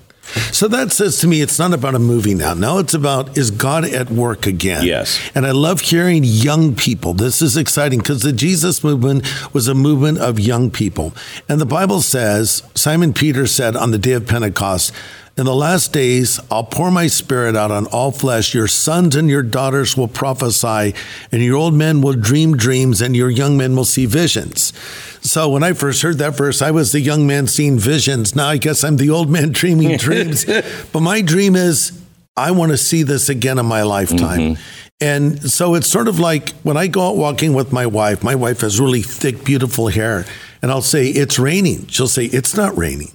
[0.52, 2.54] So that says to me, it's not about a movie now.
[2.54, 4.86] Now it's about is God at work again?
[4.86, 5.20] Yes.
[5.36, 7.14] And I love hearing young people.
[7.14, 11.14] This is exciting because the Jesus movement was a movement of young people.
[11.50, 14.94] And the Bible says, Simon Peter said on the day of Pentecost,
[15.36, 18.54] In the last days, I'll pour my spirit out on all flesh.
[18.54, 20.94] Your sons and your daughters will prophesy,
[21.32, 24.74] and your old men will dream dreams, and your young men will see visions.
[25.22, 28.36] So when I first heard that verse, I was the young man seeing visions.
[28.36, 30.46] Now I guess I'm the old man dreaming dreams.
[30.46, 32.00] but my dream is
[32.38, 34.40] I want to see this again in my lifetime.
[34.40, 34.62] Mm-hmm.
[35.02, 38.36] And so it's sort of like when I go out walking with my wife, my
[38.36, 40.26] wife has really thick, beautiful hair,
[40.62, 41.88] and I'll say, It's raining.
[41.88, 43.12] She'll say, It's not raining.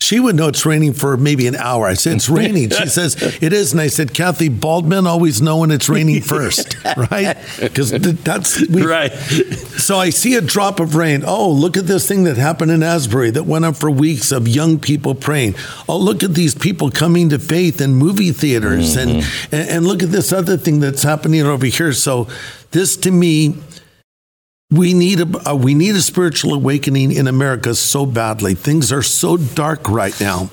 [0.00, 1.86] She would know it's raining for maybe an hour.
[1.86, 2.70] I said, It's raining.
[2.70, 3.72] She says, It is.
[3.72, 7.36] And I said, Kathy, bald men always know when it's raining first, right?
[7.60, 9.12] Because that's we, right.
[9.12, 11.22] So I see a drop of rain.
[11.26, 14.48] Oh, look at this thing that happened in Asbury that went on for weeks of
[14.48, 15.54] young people praying.
[15.86, 18.96] Oh, look at these people coming to faith in movie theaters.
[18.96, 19.10] Mm-hmm.
[19.10, 21.92] And, and, and look at this other thing that's happening over here.
[21.92, 22.26] So
[22.70, 23.54] this to me,
[24.70, 28.54] we need a, we need a spiritual awakening in America so badly.
[28.54, 30.50] Things are so dark right now.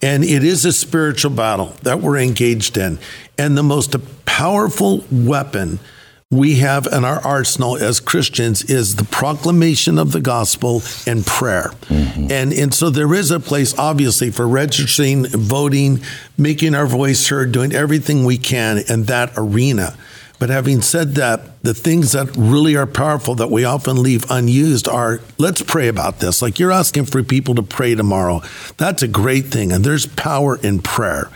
[0.00, 3.00] And it is a spiritual battle that we're engaged in.
[3.36, 5.80] And the most powerful weapon
[6.30, 11.72] we have in our arsenal as Christians is the proclamation of the gospel and prayer.
[11.86, 12.30] Mm-hmm.
[12.30, 16.00] And, and so there is a place, obviously, for registering, voting,
[16.36, 19.96] making our voice heard, doing everything we can in that arena.
[20.38, 24.86] But having said that, the things that really are powerful that we often leave unused
[24.88, 26.40] are let's pray about this.
[26.40, 28.42] Like you're asking for people to pray tomorrow.
[28.76, 29.72] That's a great thing.
[29.72, 31.28] And there's power in prayer.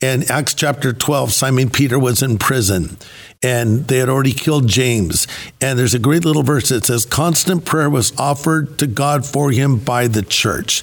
[0.00, 2.96] In Acts chapter 12, Simon Peter was in prison
[3.42, 5.26] and they had already killed James.
[5.60, 9.50] And there's a great little verse that says, Constant prayer was offered to God for
[9.50, 10.82] him by the church.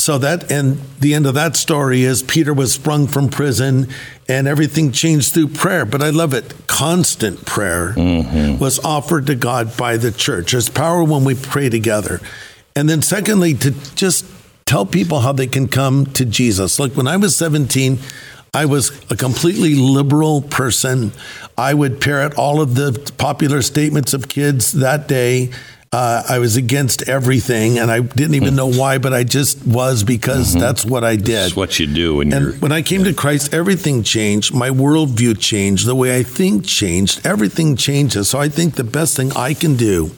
[0.00, 3.88] So that and the end of that story is Peter was sprung from prison
[4.28, 5.84] and everything changed through prayer.
[5.84, 6.66] But I love it.
[6.66, 8.58] Constant prayer mm-hmm.
[8.58, 10.52] was offered to God by the church.
[10.52, 12.20] There's power when we pray together.
[12.74, 14.24] And then secondly, to just
[14.64, 16.80] tell people how they can come to Jesus.
[16.80, 17.98] Like when I was 17,
[18.54, 21.12] I was a completely liberal person.
[21.58, 25.50] I would parrot all of the popular statements of kids that day.
[25.92, 30.04] Uh, I was against everything, and I didn't even know why, but I just was
[30.04, 30.60] because mm-hmm.
[30.60, 31.26] that's what I did.
[31.26, 32.54] That's what you do when and you're.
[32.54, 34.54] When I came to Christ, everything changed.
[34.54, 35.86] My worldview changed.
[35.86, 37.26] The way I think changed.
[37.26, 38.28] Everything changes.
[38.28, 40.12] So I think the best thing I can do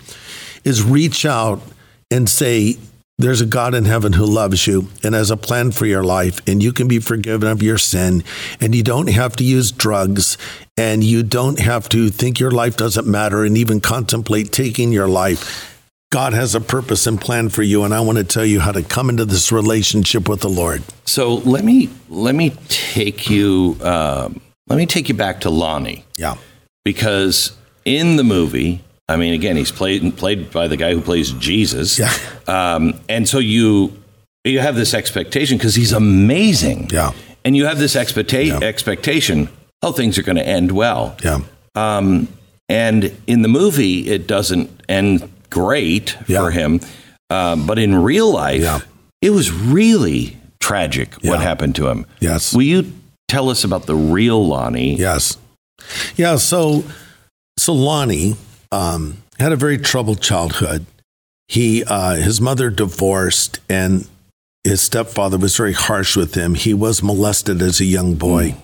[0.62, 1.62] is reach out
[2.10, 2.76] and say,
[3.22, 6.40] there's a God in heaven who loves you and has a plan for your life,
[6.46, 8.24] and you can be forgiven of your sin,
[8.60, 10.36] and you don't have to use drugs,
[10.76, 15.08] and you don't have to think your life doesn't matter and even contemplate taking your
[15.08, 15.68] life.
[16.10, 18.72] God has a purpose and plan for you, and I want to tell you how
[18.72, 20.82] to come into this relationship with the Lord.
[21.06, 24.28] So let me let me take you uh,
[24.66, 26.04] let me take you back to Lonnie.
[26.18, 26.36] Yeah,
[26.84, 31.32] because in the movie I mean, again, he's played played by the guy who plays
[31.32, 31.98] Jesus.
[31.98, 32.12] Yeah.
[32.46, 33.96] Um, and so you
[34.44, 36.88] you have this expectation because he's amazing.
[36.90, 37.12] Yeah.
[37.44, 38.66] And you have this expecta- yeah.
[38.66, 39.48] expectation,
[39.82, 41.16] oh, things are going to end well.
[41.24, 41.40] Yeah.
[41.74, 42.28] Um,
[42.68, 46.40] and in the movie, it doesn't end great yeah.
[46.40, 46.80] for him.
[47.30, 48.80] Um, but in real life, yeah.
[49.20, 52.06] it was really tragic what happened to him.
[52.20, 52.54] Yes.
[52.54, 52.92] Will you
[53.28, 54.96] tell us about the real Lonnie?
[54.96, 55.36] Yes.
[56.16, 56.36] Yeah.
[56.36, 56.84] So,
[57.58, 58.36] so Lonnie
[58.72, 60.86] um, had a very troubled childhood.
[61.46, 64.08] He, uh, his mother divorced, and
[64.64, 66.54] his stepfather was very harsh with him.
[66.54, 68.50] He was molested as a young boy.
[68.50, 68.56] Mm.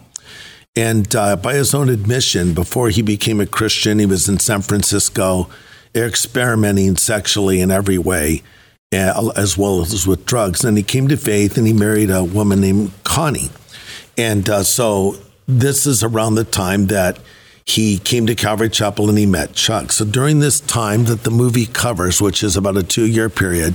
[0.77, 4.63] And uh, by his own admission, before he became a Christian, he was in San
[4.63, 5.51] Francisco
[5.95, 8.43] experimenting sexually in every way,
[8.93, 10.65] uh, as well as with drugs.
[10.65, 13.51] And he came to faith and he married a woman named Connie.
[14.17, 15.17] And uh, so
[15.49, 17.19] this is around the time that
[17.69, 19.93] he came to Calvary Chapel and he met Chuck.
[19.93, 23.75] So during this time that the movie covers, which is about a two year period,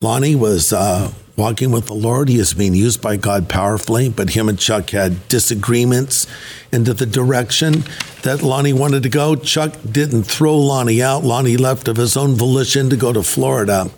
[0.00, 2.28] Lonnie was uh, walking with the Lord.
[2.28, 6.28] He is being used by God powerfully, but him and Chuck had disagreements
[6.70, 7.82] into the direction
[8.22, 9.34] that Lonnie wanted to go.
[9.34, 11.24] Chuck didn't throw Lonnie out.
[11.24, 13.90] Lonnie left of his own volition to go to Florida.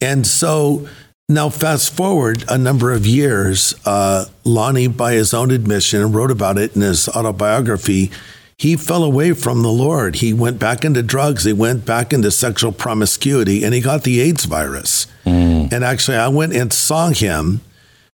[0.00, 0.86] And so
[1.28, 6.58] now, fast forward a number of years, uh, Lonnie, by his own admission, wrote about
[6.58, 8.12] it in his autobiography
[8.58, 10.16] he fell away from the Lord.
[10.16, 11.44] He went back into drugs.
[11.44, 15.06] He went back into sexual promiscuity and he got the AIDS virus.
[15.24, 15.72] Mm.
[15.72, 17.60] And actually, I went and saw him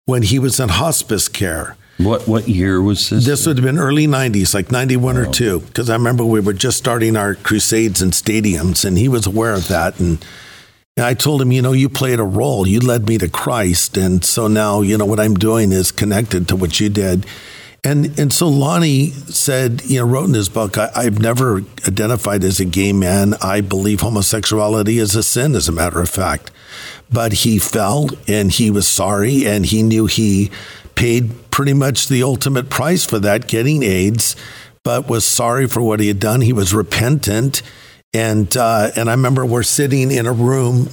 [0.06, 1.78] when he was in hospice care.
[1.98, 3.26] What what year was this?
[3.26, 5.22] This would have been early 90s, like 91 oh.
[5.22, 9.08] or 2, because I remember we were just starting our crusades and stadiums, and he
[9.08, 9.98] was aware of that.
[9.98, 10.24] And
[10.98, 12.68] I told him, you know, you played a role.
[12.68, 13.98] You led me to Christ.
[13.98, 17.26] And so now, you know, what I'm doing is connected to what you did.
[17.86, 22.44] And and so Lonnie said, you know, wrote in his book, I, I've never identified
[22.44, 23.36] as a gay man.
[23.44, 26.52] I believe homosexuality is a sin, as a matter of fact.
[27.14, 30.50] But he fell and he was sorry and he knew he
[30.96, 34.36] paid pretty much the ultimate price for that, getting AIDS,
[34.84, 36.42] but was sorry for what he had done.
[36.42, 37.62] He was repentant.
[38.16, 40.90] And uh, and I remember we're sitting in a room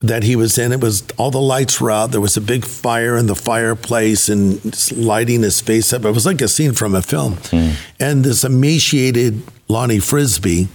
[0.00, 0.72] that he was in.
[0.72, 2.10] It was all the lights were out.
[2.10, 4.60] There was a big fire in the fireplace and
[4.92, 6.04] lighting his face up.
[6.04, 7.34] It was like a scene from a film.
[7.34, 7.74] Mm.
[7.98, 10.68] And this emaciated Lonnie Frisbee,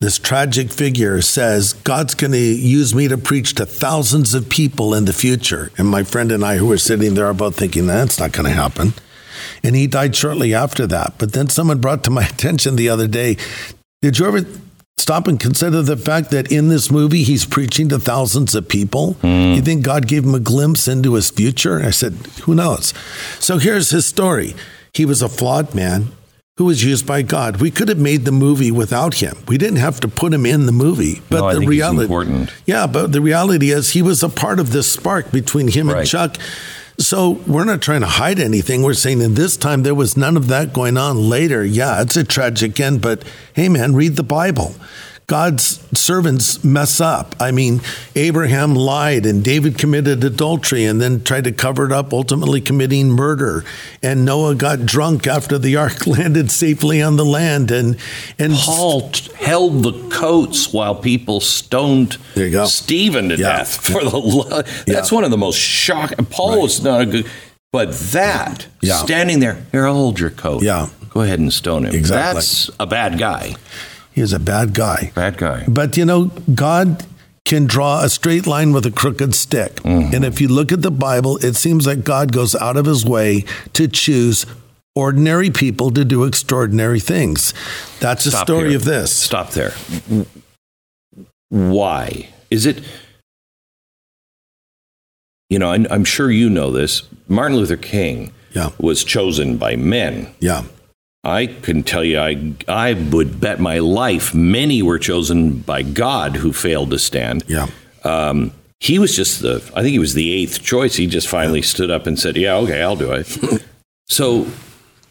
[0.00, 4.92] this tragic figure, says, God's going to use me to preach to thousands of people
[4.92, 5.70] in the future.
[5.78, 8.46] And my friend and I, who were sitting there, are both thinking, that's not going
[8.46, 8.94] to happen.
[9.62, 11.14] And he died shortly after that.
[11.18, 13.36] But then someone brought to my attention the other day,
[14.02, 14.40] did you ever
[15.04, 19.16] stop and consider the fact that in this movie he's preaching to thousands of people.
[19.22, 19.54] Mm.
[19.54, 21.82] You think God gave him a glimpse into his future?
[21.82, 22.14] I said,
[22.44, 22.94] who knows?
[23.38, 24.54] So here's his story.
[24.94, 26.12] He was a flawed man
[26.56, 27.58] who was used by God.
[27.58, 29.36] We could have made the movie without him.
[29.46, 31.20] We didn't have to put him in the movie.
[31.28, 32.06] But no, the reality
[32.64, 35.98] Yeah, but the reality is he was a part of this spark between him right.
[35.98, 36.38] and Chuck.
[36.98, 38.82] So we're not trying to hide anything.
[38.82, 41.28] We're saying in this time there was none of that going on.
[41.28, 44.76] Later, yeah, it's a tragic end, but hey, man, read the Bible.
[45.26, 47.34] God's servants mess up.
[47.40, 47.80] I mean,
[48.14, 53.08] Abraham lied and David committed adultery and then tried to cover it up, ultimately committing
[53.08, 53.64] murder.
[54.02, 57.70] And Noah got drunk after the ark landed safely on the land.
[57.70, 57.96] And
[58.38, 62.66] and Paul held the coats while people stoned there you go.
[62.66, 63.58] Stephen to yeah.
[63.58, 64.84] death for the love.
[64.86, 65.14] That's yeah.
[65.14, 66.26] one of the most shocking.
[66.26, 66.62] Paul right.
[66.62, 67.30] was not a good.
[67.72, 68.98] But that, yeah.
[68.98, 70.62] standing there, here, I'll hold your coat.
[70.62, 70.90] Yeah.
[71.10, 71.94] Go ahead and stone him.
[71.94, 72.34] Exactly.
[72.34, 73.56] That's a bad guy.
[74.14, 75.10] He is a bad guy.
[75.14, 75.64] Bad guy.
[75.66, 77.04] But you know, God
[77.44, 79.74] can draw a straight line with a crooked stick.
[79.76, 80.14] Mm-hmm.
[80.14, 83.04] And if you look at the Bible, it seems like God goes out of his
[83.04, 84.46] way to choose
[84.94, 87.52] ordinary people to do extraordinary things.
[88.00, 88.76] That's the story here.
[88.76, 89.12] of this.
[89.12, 89.74] Stop there.
[91.48, 92.28] Why?
[92.50, 92.82] Is it,
[95.50, 97.02] you know, I'm sure you know this.
[97.28, 98.70] Martin Luther King yeah.
[98.78, 100.32] was chosen by men.
[100.38, 100.64] Yeah.
[101.24, 106.36] I can tell you, I, I would bet my life many were chosen by God
[106.36, 107.44] who failed to stand.
[107.48, 107.68] Yeah.
[108.04, 110.96] Um, he was just the, I think he was the eighth choice.
[110.96, 111.66] He just finally yeah.
[111.66, 113.64] stood up and said, Yeah, okay, I'll do it.
[114.08, 114.46] so,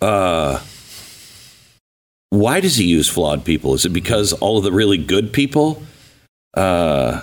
[0.02, 0.62] uh,
[2.30, 3.74] why does he use flawed people?
[3.74, 5.82] Is it because all of the really good people
[6.56, 7.22] uh,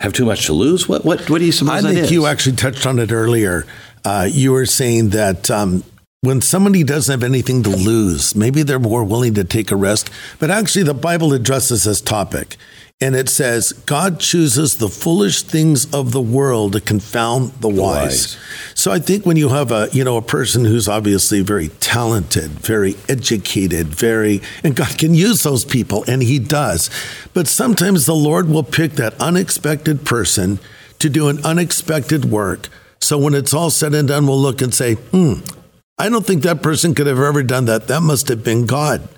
[0.00, 0.88] have too much to lose?
[0.88, 3.66] What, what, what do you suppose I think you actually touched on it earlier.
[4.04, 5.84] Uh, you were saying that um,
[6.20, 10.12] when somebody doesn't have anything to lose, maybe they're more willing to take a risk.
[10.40, 12.56] But actually, the Bible addresses this topic.
[13.00, 17.68] And it says, God chooses the foolish things of the world to confound the, the
[17.68, 18.36] wise.
[18.36, 18.36] wise.
[18.74, 22.50] So I think when you have a, you know, a person who's obviously very talented,
[22.50, 26.90] very educated, very, and God can use those people, and He does.
[27.32, 30.58] But sometimes the Lord will pick that unexpected person
[30.98, 32.68] to do an unexpected work.
[33.00, 35.34] So when it's all said and done, we'll look and say, hmm,
[35.98, 37.88] I don't think that person could have ever done that.
[37.88, 39.08] That must have been God.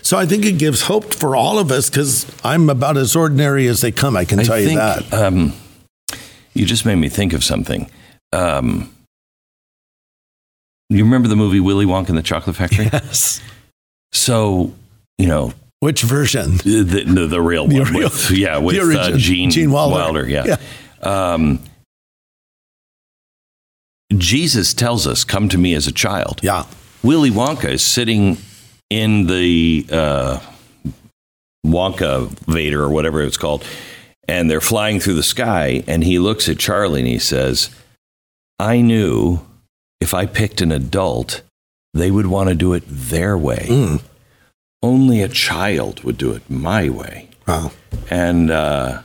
[0.00, 3.68] So I think it gives hope for all of us because I'm about as ordinary
[3.68, 4.16] as they come.
[4.16, 5.12] I can tell I you think, that.
[5.12, 5.52] Um,
[6.54, 7.88] you just made me think of something.
[8.32, 8.92] Um,
[10.88, 12.88] you remember the movie Willy Wonka and the Chocolate Factory?
[12.92, 13.40] Yes.
[14.12, 14.74] So,
[15.18, 16.58] you know, which version?
[16.58, 17.76] The, the, the real one.
[17.76, 19.94] The real, with, yeah, with uh, Gene, Gene Wilder.
[19.94, 20.56] Wilder yeah.
[21.02, 21.32] yeah.
[21.32, 21.60] Um,
[24.18, 26.64] Jesus tells us, "Come to me as a child." Yeah.
[27.02, 28.38] Willy Wonka is sitting
[28.90, 30.40] in the uh,
[31.66, 33.64] Wonka Vader or whatever it's called,
[34.28, 37.70] and they're flying through the sky, and he looks at Charlie and he says,
[38.58, 39.40] "I knew
[40.00, 41.42] if I picked an adult,
[41.94, 43.66] they would want to do it their way.
[43.68, 44.02] Mm.
[44.82, 47.72] Only a child would do it my way." Wow.
[48.10, 49.02] And uh,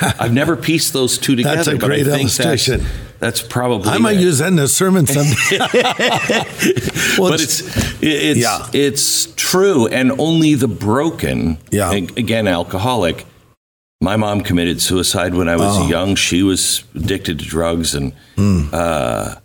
[0.00, 1.56] I've never pieced those two together.
[1.56, 2.80] That's a great illustration.
[2.80, 3.90] That's, that's, probably.
[3.90, 4.22] I might it.
[4.22, 5.34] use that in a sermon someday.
[7.18, 7.62] well, but it's
[8.00, 8.68] it's yeah.
[8.72, 11.58] it's true, and only the broken.
[11.70, 11.92] Yeah.
[11.92, 13.26] Again, alcoholic.
[14.00, 15.88] My mom committed suicide when I was oh.
[15.88, 16.14] young.
[16.14, 18.68] She was addicted to drugs, and mm.
[18.72, 19.36] uh,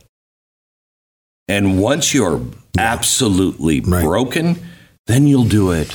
[1.47, 2.81] and once you're yeah.
[2.93, 4.03] absolutely right.
[4.03, 4.59] broken,
[5.07, 5.91] then you'll do it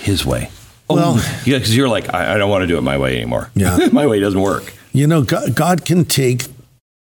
[0.00, 0.50] His way.
[0.90, 1.16] Oh, well,
[1.46, 3.50] yeah, because you're like, I, I don't want to do it my way anymore.
[3.54, 4.74] Yeah, my way doesn't work.
[4.92, 6.44] You know, God, God can take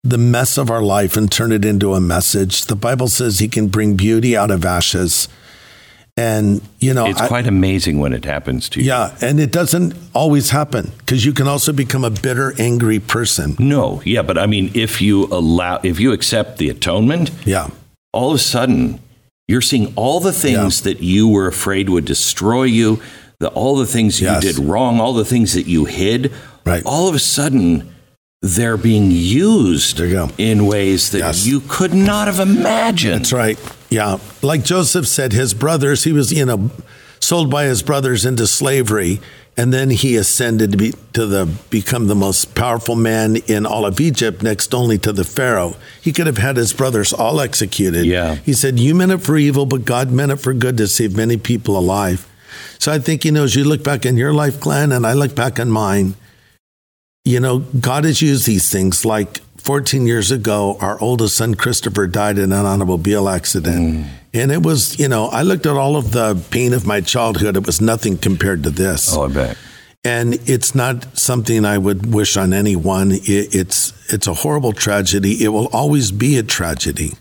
[0.04, 2.66] the mess of our life and turn it into a message.
[2.66, 5.28] The Bible says He can bring beauty out of ashes.
[6.14, 8.86] And, you know, it's I, quite amazing when it happens to you.
[8.86, 9.16] Yeah.
[9.22, 13.56] And it doesn't always happen because you can also become a bitter, angry person.
[13.58, 14.02] No.
[14.04, 14.20] Yeah.
[14.20, 17.70] But I mean, if you allow, if you accept the atonement, yeah.
[18.12, 19.00] all of a sudden
[19.48, 20.92] you're seeing all the things Yeah.
[20.92, 23.00] that you were afraid would destroy you,
[23.42, 24.42] the, all the things Yes.
[24.44, 26.32] you did wrong, all the things that you hid.
[26.64, 26.82] Right.
[26.86, 27.92] All of a sudden,
[28.40, 30.30] they're being used There you go.
[30.38, 31.46] in ways that Yes.
[31.46, 33.20] you could not have imagined.
[33.20, 33.58] That's right.
[33.90, 34.18] Yeah.
[34.42, 36.70] Like Joseph said, his brothers, he was, you know,
[37.20, 39.20] sold by his brothers into slavery.
[39.54, 43.84] And then he ascended to be to the become the most powerful man in all
[43.84, 45.76] of Egypt, next only to the Pharaoh.
[46.00, 48.06] He could have had his brothers all executed.
[48.06, 48.36] Yeah.
[48.36, 51.14] He said, You meant it for evil, but God meant it for good to save
[51.14, 52.26] many people alive.
[52.78, 55.12] So I think, you know, as you look back in your life, Glenn, and I
[55.12, 56.14] look back on mine,
[57.24, 59.04] you know, God has used these things.
[59.04, 64.04] Like 14 years ago, our oldest son, Christopher, died in an automobile accident.
[64.04, 64.08] Mm.
[64.34, 67.56] And it was, you know, I looked at all of the pain of my childhood.
[67.56, 69.14] It was nothing compared to this.
[69.14, 69.58] oh, I bet.
[70.04, 73.12] And it's not something I would wish on anyone.
[73.12, 75.44] It, it's, it's a horrible tragedy.
[75.44, 77.12] It will always be a tragedy.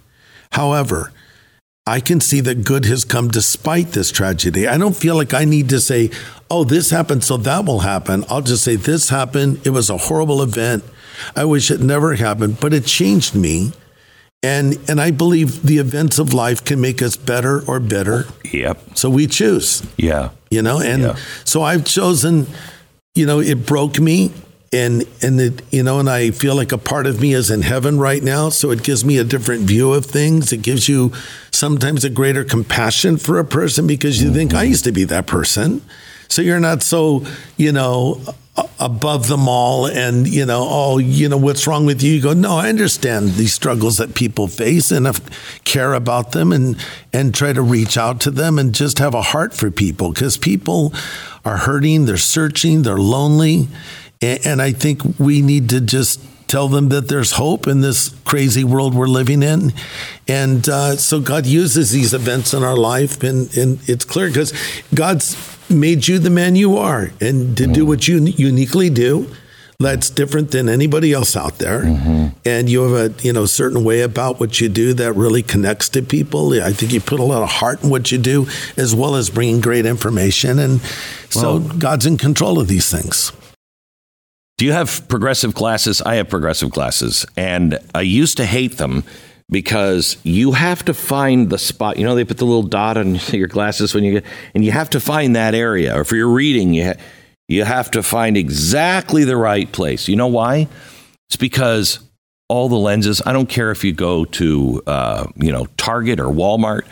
[0.51, 1.11] However,
[1.88, 4.67] I can see that good has come despite this tragedy.
[4.67, 6.11] I don't feel like I need to say,
[6.49, 8.23] oh, this happened, so that will happen.
[8.29, 9.65] I'll just say, this happened.
[9.65, 10.84] It was a horrible event.
[11.36, 13.73] I wish it never happened, but it changed me.
[14.43, 18.25] And, and I believe the events of life can make us better or bitter.
[18.51, 18.97] Yep.
[18.97, 20.29] So we choose Yeah.
[20.51, 21.15] you know and Yeah.
[21.45, 22.45] so i've chosen
[23.15, 24.34] you know it broke me
[24.73, 27.61] and and it you know and i feel like a part of me is in
[27.61, 31.13] heaven right now so it gives me a different view of things it gives you
[31.62, 35.28] sometimes a greater compassion for a person because you think i used to be that
[35.28, 35.80] person.
[36.28, 37.24] So you're not so
[37.55, 38.20] you know
[38.80, 42.14] above them all and you know oh you know what's wrong with you?
[42.14, 45.05] You go no i understand these struggles that people face and
[45.64, 46.76] care about them and
[47.14, 50.38] and try to reach out to them and just have a heart for people because
[50.38, 50.93] people
[51.45, 53.68] are hurting they're searching they're lonely.
[54.20, 56.20] And, and i think we need to just
[56.52, 59.72] tell them that there's hope in this crazy world we're living in.
[60.28, 64.54] And uh, so god uses these events in our life and, and it's clear because
[64.93, 65.36] god's
[65.70, 67.12] made you the man you are.
[67.22, 69.28] And to do what you uniquely do
[69.80, 71.84] that's different than anybody else out there.
[72.45, 75.89] And you have a you know certain way about what you do that really connects
[75.89, 76.54] to people.
[76.62, 78.47] I think you put a lot of heart in what you do
[78.78, 80.60] as well as bringing great information.
[80.60, 80.82] And
[81.30, 83.32] so god's in control of these things
[84.62, 86.03] Do you have progressive glasses?
[86.03, 89.03] I have progressive glasses, and I used to hate them
[89.49, 91.97] because you have to find the spot.
[91.97, 94.72] You know, they put the little dot on your glasses when you get, and you
[94.72, 95.97] have to find that area.
[95.97, 97.01] Or for your reading, you ha-
[97.47, 100.07] you have to find exactly the right place.
[100.07, 100.68] You know why?
[101.28, 101.97] It's because
[102.47, 103.20] all the lenses.
[103.26, 106.84] I don't care if you go to uh, you know Target or Walmart,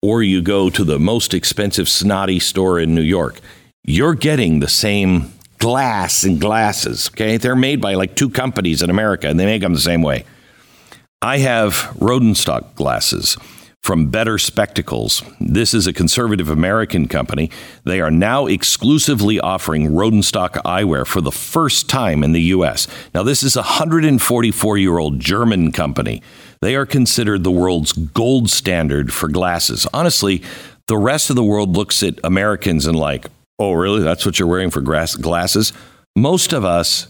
[0.00, 3.40] or you go to the most expensive snotty store in New York.
[3.82, 7.08] You're getting the same glass and glasses.
[7.12, 10.02] Okay, they're made by like two companies in America, and they make them the same
[10.02, 10.24] way.
[11.22, 13.36] I have Rodenstock glasses
[13.86, 15.22] from Better Spectacles.
[15.40, 17.50] This is a conservative American company.
[17.84, 22.88] They are now exclusively offering Rodenstock eyewear for the first time in the U.S.
[23.14, 26.20] Now, this is a 144 year old German company.
[26.60, 29.86] They are considered the world's gold standard for glasses.
[29.94, 30.42] Honestly,
[30.88, 33.28] the rest of the world looks at Americans and like,
[33.58, 34.02] oh, really?
[34.02, 35.72] That's what you're wearing for grass- glasses?
[36.14, 37.08] Most of us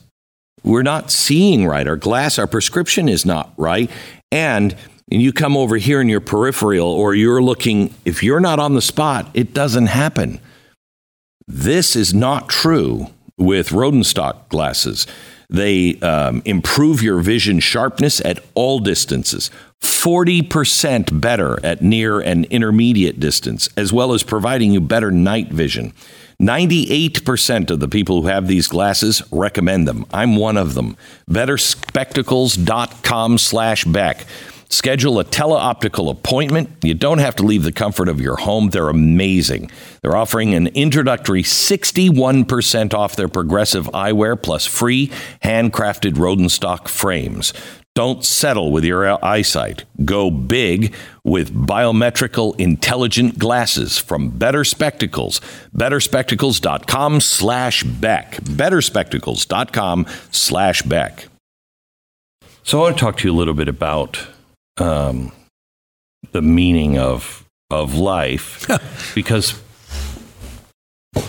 [0.66, 1.86] we're not seeing right.
[1.86, 3.88] Our glass, our prescription is not right.
[4.32, 4.76] And
[5.10, 8.74] and you come over here in your peripheral, or you're looking, if you're not on
[8.74, 10.40] the spot, it doesn't happen.
[11.46, 13.06] This is not true
[13.38, 15.06] with Rodenstock glasses.
[15.48, 23.20] They um, improve your vision sharpness at all distances, 40% better at near and intermediate
[23.20, 25.92] distance, as well as providing you better night vision.
[26.40, 30.06] 98% of the people who have these glasses recommend them.
[30.12, 30.96] I'm one of them.
[31.30, 34.24] Betterspectacles.com slash Beck.
[34.68, 36.70] Schedule a teleoptical appointment.
[36.82, 38.70] You don't have to leave the comfort of your home.
[38.70, 39.70] They're amazing.
[40.02, 45.12] They're offering an introductory 61% off their progressive eyewear plus free
[45.42, 47.52] handcrafted Rodenstock frames.
[47.96, 49.84] Don't settle with your eyesight.
[50.04, 50.94] Go big
[51.24, 55.40] with biometrical intelligent glasses from Better Spectacles.
[55.74, 58.32] Betterspectacles.com slash Beck.
[58.42, 61.28] Betterspectacles.com slash Beck.
[62.64, 64.18] So I want to talk to you a little bit about
[64.76, 65.32] um,
[66.32, 68.66] the meaning of of life
[69.14, 69.58] because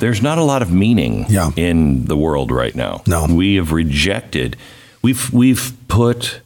[0.01, 1.51] there's not a lot of meaning Yeah.
[1.55, 3.03] in the world right now.
[3.07, 3.25] No.
[3.25, 4.57] we have rejected.
[5.01, 6.41] We've we've put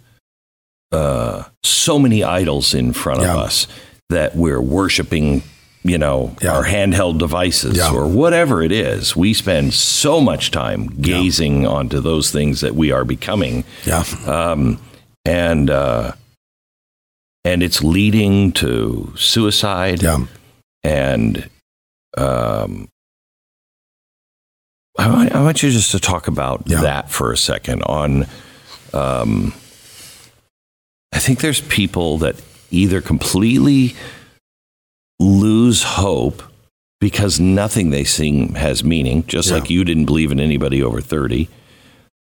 [0.91, 3.33] uh, so many idols in front Yeah.
[3.33, 3.67] of us
[4.09, 5.43] that we're worshiping.
[5.83, 6.53] You know, Yeah.
[6.57, 7.91] our handheld devices Yeah.
[7.91, 9.15] or whatever it is.
[9.15, 14.77] We spend so much time gazing onto those things that we are becoming yeah um,
[15.25, 16.11] and uh,
[17.43, 20.03] and it's leading to suicide.
[20.03, 20.19] Yeah.
[20.83, 21.49] And
[22.15, 22.87] um,
[24.99, 27.81] I, want- I want you just to talk about that for a second.
[27.83, 28.27] On,
[28.93, 29.53] um,
[31.13, 32.35] I think there's people that
[32.71, 33.95] either completely
[35.19, 36.41] lose hope
[36.99, 39.55] because nothing they sing has meaning, just Yeah.
[39.55, 41.49] like you didn't believe in anybody over 30.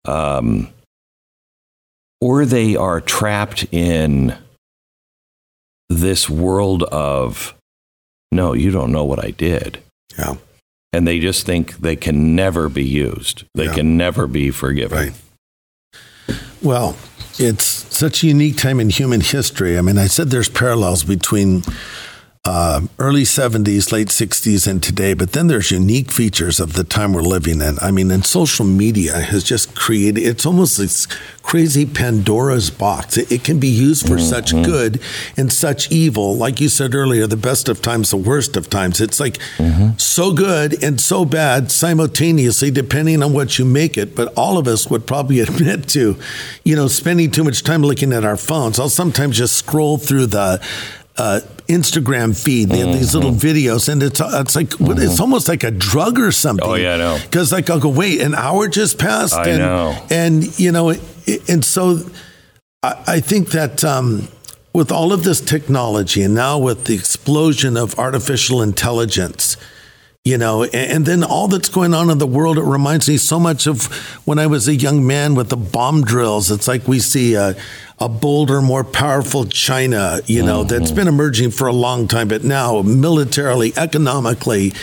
[0.06, 0.70] Um,
[2.22, 4.38] or they are trapped in
[5.90, 7.54] this world of,
[8.32, 9.82] no, you don't know what I did.
[10.18, 10.36] Yeah.
[10.92, 13.44] And they just think they can never be used.
[13.54, 13.74] They Yeah.
[13.76, 14.98] can never be forgiven.
[16.28, 16.36] Right.
[16.62, 16.96] Well,
[17.40, 19.78] it's such a unique time in human history.
[19.78, 21.64] I mean, I said there's parallels between
[22.50, 27.14] uh, early 70s, late 60s, and today, but then there's unique features of the time
[27.14, 27.78] we're living in.
[27.80, 31.06] I mean, and social media has just created, it's almost this
[31.44, 33.18] crazy Pandora's box.
[33.18, 35.00] It, it can be used for such good
[35.38, 36.36] and such evil.
[36.36, 39.00] Like you said earlier, the best of times, the worst of times.
[39.00, 39.38] It's like
[39.98, 44.16] so good and so bad simultaneously, depending on what you make it.
[44.16, 46.18] But all of us would probably admit to,
[46.64, 48.80] you know, spending too much time looking at our phones.
[48.80, 50.60] I'll sometimes just scroll through the
[51.20, 52.70] uh, Instagram feed.
[52.70, 56.18] They have these little videos, and it's it's like what it's almost like a drug
[56.18, 56.68] or something.
[56.68, 57.20] Oh, yeah, I know.
[57.22, 59.36] Because like I'll go, wait, an hour just passed.
[59.36, 60.08] I and, know.
[60.10, 62.00] and you know, it, and so
[62.82, 64.30] I, I think that um,
[64.74, 69.58] with all of this technology, and now with the explosion of artificial intelligence.
[70.30, 73.40] You know, and, then all that's going on in the world, it reminds me so
[73.40, 73.88] much of
[74.28, 76.52] when I was a young man with the bomb drills.
[76.52, 77.56] It's like we see a,
[77.98, 80.96] a bolder, more powerful China, you know, that's mm-hmm.
[80.98, 84.74] been emerging for a long time, but now militarily, economically,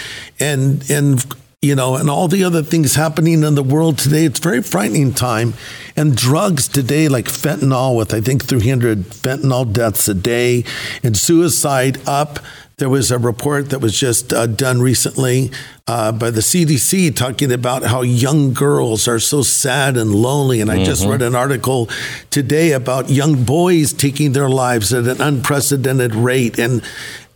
[0.40, 1.24] and, and,
[1.62, 4.24] you know, and all the other things happening in the world today.
[4.24, 5.54] It's a very frightening time.
[5.94, 10.64] And drugs today, like fentanyl, with I think 300 fentanyl deaths a day,
[11.04, 12.40] and suicide up.
[12.78, 15.50] There was a report that was just uh, done recently
[15.86, 20.60] uh, by the CDC talking about how young girls are so sad and lonely.
[20.60, 21.88] And I just read an article
[22.28, 26.58] today about young boys taking their lives at an unprecedented rate.
[26.58, 26.82] And,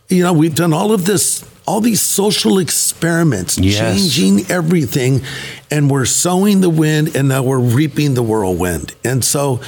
[0.09, 3.79] you know, we've done all of this, all these social experiments, Yes.
[3.79, 5.23] changing everything.
[5.71, 8.93] And we're sowing the wind and now we're reaping the whirlwind.
[9.03, 9.59] And so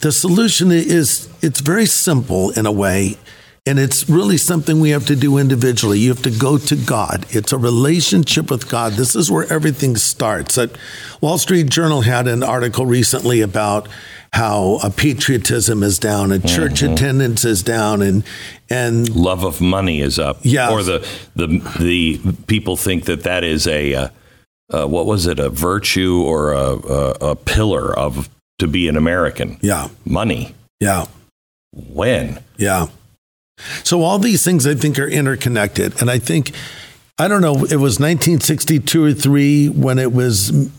[0.00, 3.16] the solution is it's very simple in a way.
[3.64, 6.00] And it's really something we have to do individually.
[6.00, 7.26] You have to go to God.
[7.30, 8.94] It's a relationship with God.
[8.94, 10.56] This is where everything starts.
[10.56, 10.76] That
[11.20, 13.88] Wall Street Journal had an article recently about
[14.32, 18.24] how uh, patriotism is down and church attendance is down and
[18.68, 20.38] and Love of money is up.
[20.42, 20.72] Yes.
[20.72, 21.06] Or the,
[21.36, 24.08] the, the people think that that is a, uh,
[24.72, 28.96] uh, what was it, a virtue or a, a, a pillar of to be an
[28.96, 29.58] American?
[29.60, 30.54] yeah, Money.
[30.80, 31.06] yeah.
[31.72, 32.42] When?
[32.56, 32.86] Yeah.
[33.84, 36.00] So all these things I think are interconnected.
[36.00, 36.52] And I think,
[37.18, 40.70] I don't know, it was 1962 or three when it was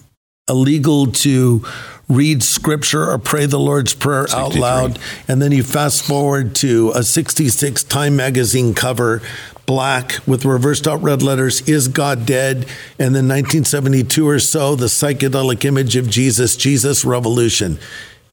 [0.49, 1.65] illegal to
[2.09, 4.99] read scripture or pray the Lord's Prayer out loud.
[5.27, 9.21] And then you fast forward to a 66 Time magazine cover,
[9.65, 12.57] black with reversed out red letters, Is God Dead?
[12.99, 17.79] And then 1972 or so, the psychedelic image of Jesus, Jesus Revolution.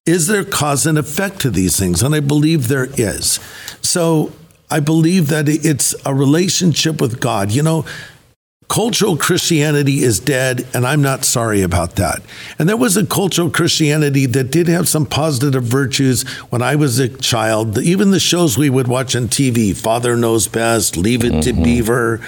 [0.06, 2.02] Is there cause and effect to these things?
[2.02, 3.38] And I believe there is.
[3.82, 4.32] So
[4.70, 7.50] I believe that it's a relationship with God.
[7.50, 7.84] You know,
[8.68, 12.22] cultural Christianity is dead, and I'm not sorry about that.
[12.58, 16.98] And there was a cultural Christianity that did have some positive virtues when I was
[16.98, 17.78] a child.
[17.78, 22.20] Even the shows we would watch on TV, Father Knows Best, Leave It to Beaver,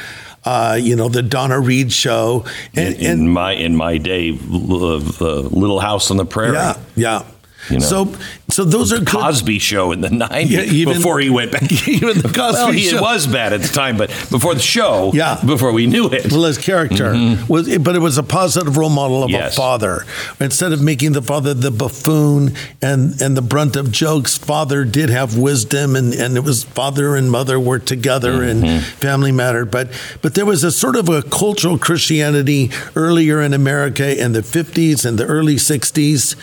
[0.45, 2.45] uh, you know, the Donna Reed show.
[2.74, 6.76] And, in, in my in my day, uh, the Little House on the Prairie, yeah,
[6.97, 7.24] yeah.
[7.70, 7.84] You know.
[7.86, 8.14] So,
[8.48, 9.06] so those are good.
[9.08, 11.62] Cosby Show in the nineties, Yeah, even- before he went back.
[11.88, 13.00] even the Cosby well, he Show.
[13.02, 15.40] was bad at the time, but before the show, Yeah.
[15.44, 17.12] before we knew it, Well, his character
[17.48, 19.40] was, but it was a positive role model of Mm-hmm.
[19.40, 19.52] Yes.
[19.54, 20.04] a father.
[20.40, 25.08] Instead of making the father the buffoon and and the brunt of jokes, father did
[25.10, 28.64] have wisdom, and and it was father and mother were together, Mm-hmm.
[28.66, 29.70] and family mattered.
[29.70, 29.88] But
[30.20, 35.04] but there was a sort of a cultural Christianity earlier in America in the fifties
[35.04, 36.34] and the early sixties,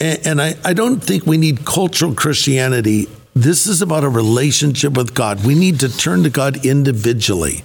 [0.00, 3.08] and, and I I don't think we need cultural Christianity.
[3.36, 5.44] This is about a relationship with God.
[5.44, 7.64] We need to turn to God individually.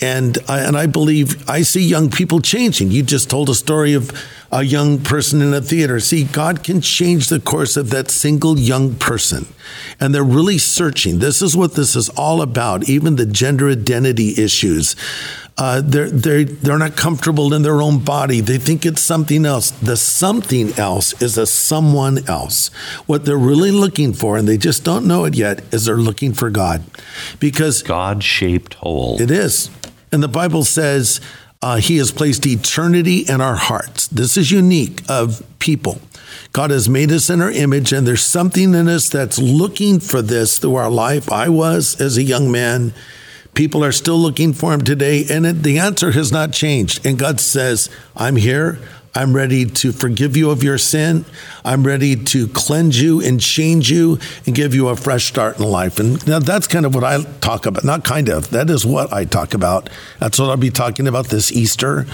[0.00, 2.90] And I, and I believe I see young people changing.
[2.90, 4.10] You just told a story of
[4.50, 6.00] a young person in a theater.
[6.00, 9.46] See, God can change the course of that single young person.
[10.00, 11.18] And they're really searching.
[11.18, 14.96] This is what this is all about, even the gender identity issues.
[15.58, 18.40] Uh, they're, they're, they're not comfortable in their own body.
[18.40, 19.70] They think it's something else.
[19.70, 22.68] The something else is a someone else.
[23.06, 26.32] What they're really looking for, and they just don't know it yet, is they're looking
[26.32, 26.82] for God.
[27.38, 29.20] Because God shaped hole.
[29.20, 29.70] it is.
[30.10, 31.20] And the Bible says
[31.60, 34.08] uh, He has placed eternity in our hearts.
[34.08, 36.00] This is unique of people.
[36.52, 40.22] God has made us in our image, and there's something in us that's looking for
[40.22, 41.30] this through our life.
[41.30, 42.94] I was as a young man.
[43.54, 47.04] People are still looking for him today, and it, the answer has not changed.
[47.04, 48.78] And God says, I'm here.
[49.14, 51.26] I'm ready to forgive you of your sin.
[51.66, 55.66] I'm ready to cleanse you and change you and give you a fresh start in
[55.66, 56.00] life.
[56.00, 57.84] And now that's kind of what I talk about.
[57.84, 59.90] Not kind of, that is what I talk about.
[60.18, 62.06] That's what I'll be talking about this Easter.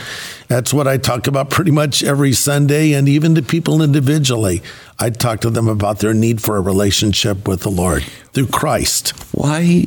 [0.48, 2.94] That's what I talk about pretty much every Sunday.
[2.94, 4.60] And even to people individually,
[4.98, 9.10] I talk to them about their need for a relationship with the Lord through Christ.
[9.32, 9.86] Why?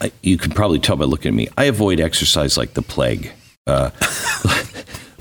[0.00, 1.48] I- You can probably tell by looking at me.
[1.56, 3.32] I avoid exercise like the plague.
[3.66, 3.90] Uh,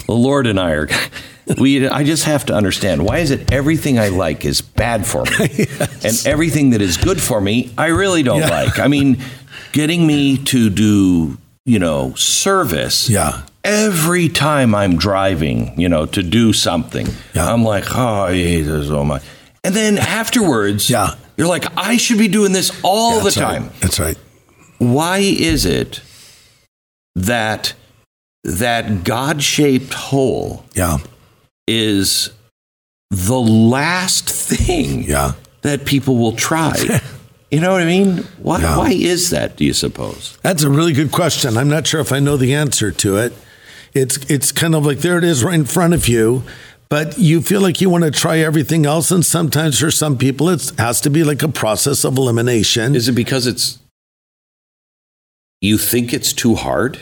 [0.06, 0.90] the Lord and I are.
[1.58, 5.24] We, I just have to understand why is it everything I like is bad for
[5.40, 5.66] me,
[6.04, 8.50] and everything that is good for me I really don't Yeah.
[8.50, 8.80] like.
[8.80, 9.24] I mean,
[9.72, 13.10] getting me to do you know service.
[13.10, 13.44] Yeah.
[13.64, 17.50] Every time I'm driving, you know, to do something, Yeah.
[17.54, 19.22] I'm like, oh, Jesus, oh my.
[19.64, 21.16] And then afterwards, Yeah.
[21.38, 23.60] you're like, I should be doing this all That's the right.
[23.62, 23.70] time.
[23.80, 24.18] That's right.
[24.80, 26.02] Why is it
[27.16, 27.74] that
[28.44, 30.98] that God-shaped hole Yeah.
[31.68, 32.30] is
[33.10, 35.34] the last thing Yeah.
[35.64, 36.74] that people will try?
[37.52, 38.18] you know what I mean?
[38.38, 38.78] Why, Yeah.
[38.78, 40.38] why is that, do you suppose?
[40.44, 41.58] That's a really good question.
[41.58, 43.34] I'm not sure if I know the answer to it.
[43.94, 46.44] It's it's kind of like there it is right in front of you,
[46.90, 50.50] but you feel like you want to try everything else, and sometimes for some people
[50.50, 52.96] it has to be like a process of elimination.
[52.96, 53.80] Is it because it's
[55.62, 57.00] you think it's too hard?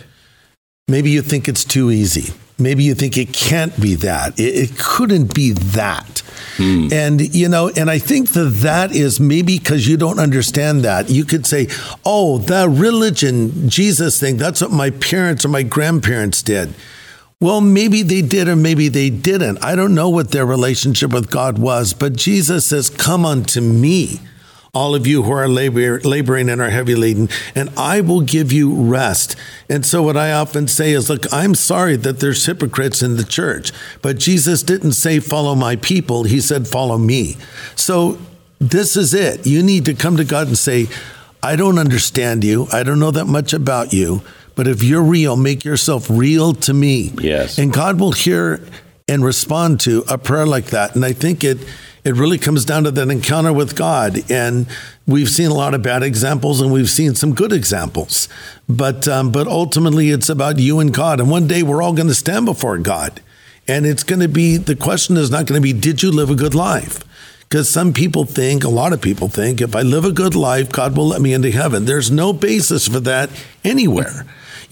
[0.88, 2.34] Maybe you think it's too easy.
[2.58, 4.39] Maybe you think it can't be that.
[4.39, 6.20] It, it couldn't be that.
[6.58, 6.88] Hmm.
[6.91, 11.10] And, you know, and I think that that is maybe because you don't understand that.
[11.10, 11.68] You could say,
[12.06, 16.74] oh, the religion, Jesus thing, that's what my parents or my grandparents did.
[17.41, 19.64] Well, maybe they did or maybe they didn't.
[19.64, 24.22] I don't know what their relationship with God was, but Jesus says, Come unto me,
[24.76, 28.51] all of you who are labor, laboring and are heavy laden, and I will give
[28.51, 29.36] you rest.
[29.69, 33.23] And so, what I often say is, Look, I'm sorry that there's hypocrites in the
[33.23, 33.71] church,
[34.01, 36.23] but Jesus didn't say, Follow my people.
[36.26, 37.38] He said, Follow me.
[37.76, 38.19] So,
[38.59, 39.47] this is it.
[39.47, 40.88] You need to come to God and say,
[41.41, 42.67] I don't understand you.
[42.71, 44.21] I don't know that much about you.
[44.55, 47.11] But if you're real, make yourself real to me.
[47.19, 47.57] Yes.
[47.57, 48.65] And God will hear
[49.07, 50.95] and respond to a prayer like that.
[50.95, 51.59] And I think it
[52.06, 54.32] it really comes down to that encounter with God.
[54.32, 54.68] And
[55.08, 58.30] we've seen a lot of bad examples, and we've seen some good examples.
[58.70, 61.20] But um, but ultimately, it's about you and God.
[61.20, 63.22] And one day we're all going to stand before God,
[63.68, 66.30] and it's going to be the question is not going to be did you live
[66.30, 67.03] a good life.
[67.49, 70.72] Because some people think, a lot of people think, if I live a good life,
[70.72, 71.86] God will let me into heaven.
[71.86, 73.30] There's no basis for that
[73.64, 74.26] anywhere.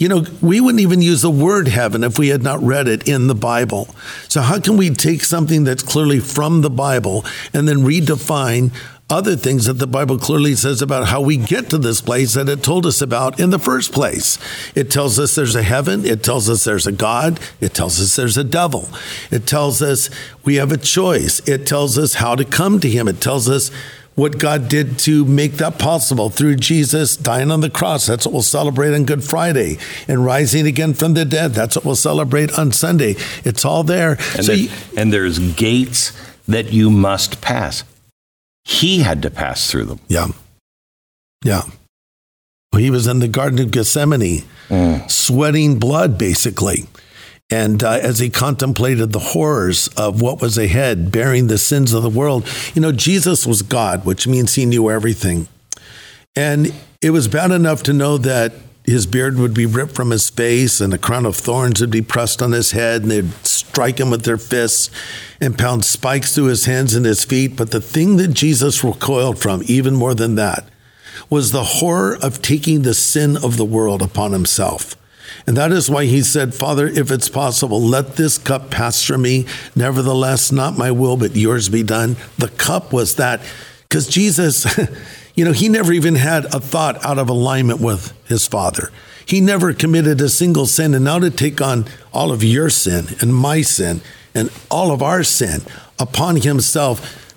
[0.03, 3.07] You know, we wouldn't even use the word heaven if we had not read it
[3.07, 3.87] in the Bible.
[4.27, 7.23] So, how can we take something that's clearly from the Bible
[7.53, 8.73] and then redefine
[9.09, 12.49] other things that the Bible clearly says about how we get to this place that
[12.49, 14.37] it told us about in the first place?
[14.75, 18.17] It tells us there's a heaven, it tells us there's a God, it tells us
[18.17, 18.89] there's a devil,
[19.31, 20.09] it tells us
[20.43, 23.71] we have a choice, it tells us how to come to Him, it tells us
[24.15, 28.05] what God did to make that possible through Jesus dying on the cross.
[28.05, 31.53] That's what we'll celebrate on Good Friday and rising again from the dead.
[31.53, 33.15] That's what we'll celebrate on Sunday.
[33.43, 34.11] It's all there.
[34.11, 36.11] And, so there- you- and there's gates
[36.47, 37.83] that you must pass.
[38.65, 39.99] He had to pass through them.
[40.07, 40.27] yeah,
[41.43, 41.63] yeah.
[42.75, 45.11] He was in the Garden of Gethsemane, mm.
[45.11, 46.87] sweating blood, basically.
[47.49, 52.01] And uh, as he contemplated the horrors of what was ahead, bearing the sins of
[52.01, 55.47] the world, you know, Jesus was God, which means he knew everything.
[56.35, 58.53] And it was bad enough to know that
[58.85, 62.01] his beard would be ripped from his face and a crown of thorns would be
[62.01, 64.89] pressed on his head and they'd strike him with their fists
[65.39, 67.55] and pound spikes through his hands and his feet.
[67.55, 70.65] But the thing that Jesus recoiled from, even more than that,
[71.29, 74.95] was the horror of taking the sin of the world upon himself.
[75.45, 79.23] And that is why he said, Father, if it's possible, let this cup pass from
[79.23, 79.45] me.
[79.75, 82.15] Nevertheless, not my will, but yours be done.
[82.37, 83.41] The cup was that,
[83.83, 84.65] because Jesus,
[85.35, 88.91] you know, he never even had a thought out of alignment with his Father.
[89.25, 90.93] He never committed a single sin.
[90.93, 94.01] And now to take on all of your sin and my sin
[94.35, 95.61] and all of our sin
[95.99, 97.35] upon himself,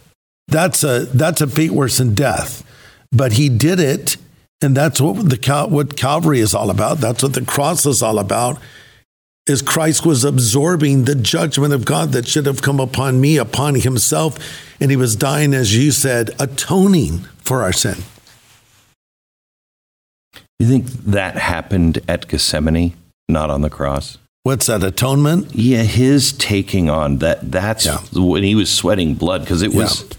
[0.48, 2.64] that's a, that's a fate worse than death.
[3.12, 4.16] But he did it
[4.62, 6.98] And that's what the what Calvary is all about.
[6.98, 8.58] That's what the cross is all about.
[9.46, 13.76] Is Christ was absorbing the judgment of God that should have come upon me, upon
[13.76, 14.38] himself,
[14.80, 17.98] and he was dying, as you said, atoning for our sin.
[20.58, 22.94] You think that happened at Gethsemane,
[23.28, 24.18] not on the cross?
[24.42, 25.54] What's that atonement?
[25.54, 27.98] Yeah, his taking on that that's Yeah.
[28.14, 30.16] when he was sweating blood because it was Yeah.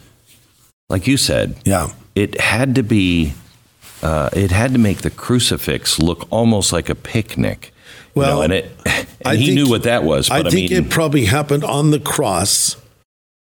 [0.89, 1.89] like you said, Yeah.
[2.15, 3.33] it had to be
[4.03, 7.73] uh, it had to make the crucifix look almost like a picnic.
[8.15, 10.43] you Well, know, and it and I he think- knew what that was, I I,
[10.43, 12.77] think mean it probably happened on the cross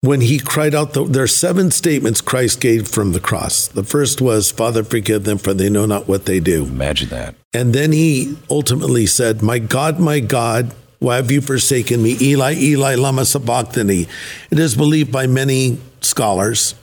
[0.03, 0.92] when he cried out.
[0.92, 3.68] The, there are seven statements Christ gave from the cross.
[3.68, 6.64] The first was, Father, forgive them, for they know not what they do.
[6.64, 7.34] imagine that.
[7.55, 12.16] And then he ultimately said, My God, my God, why have you forsaken me?
[12.20, 14.07] Eli, Eli, lama sabachthani.
[14.51, 16.74] It is believed by many scholars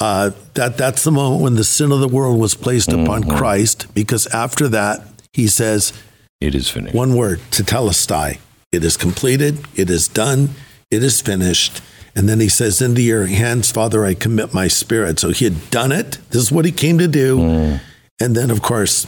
[0.00, 3.86] uh, that that's the moment when the sin of the world was placed upon Christ,
[3.94, 5.92] because after that, he says,
[6.40, 6.94] It is finished.
[6.94, 8.38] one word, to tell us, tetelestai.
[8.72, 9.66] It is completed.
[9.74, 10.50] It is done.
[10.90, 11.82] It is finished.
[12.14, 15.18] And then he says, Into your hands, Father, I commit my spirit.
[15.18, 16.18] So he had done it.
[16.30, 17.78] This is what he came to do.
[18.20, 19.06] And then, of course,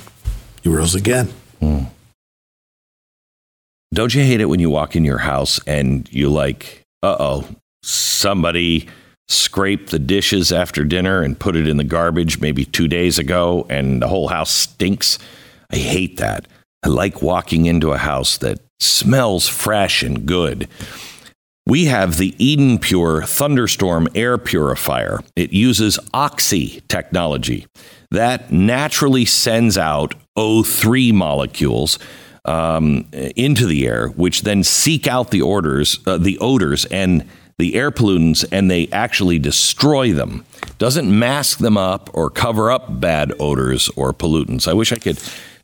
[0.62, 1.32] he rose again.
[3.94, 7.48] Don't you hate it when you walk in your house and you like, uh oh,
[7.82, 8.88] somebody
[9.28, 13.66] scraped the dishes after dinner and put it in the garbage maybe two days ago
[13.68, 15.18] and the whole house stinks?
[15.70, 16.46] I hate that.
[16.84, 20.68] I like walking into a house that smells fresh and good.
[21.66, 25.20] We have the Eden Pure Thunderstorm Air Purifier.
[25.36, 27.66] It uses Oxy technology
[28.10, 32.00] that naturally sends out O3 molecules
[32.44, 37.28] um, into the air, which then seek out the orders, uh, the odors and
[37.62, 40.44] the air pollutants, and they actually destroy them.
[40.78, 44.66] Doesn't mask them up or cover up bad odors or pollutants.
[44.66, 45.20] I wish I could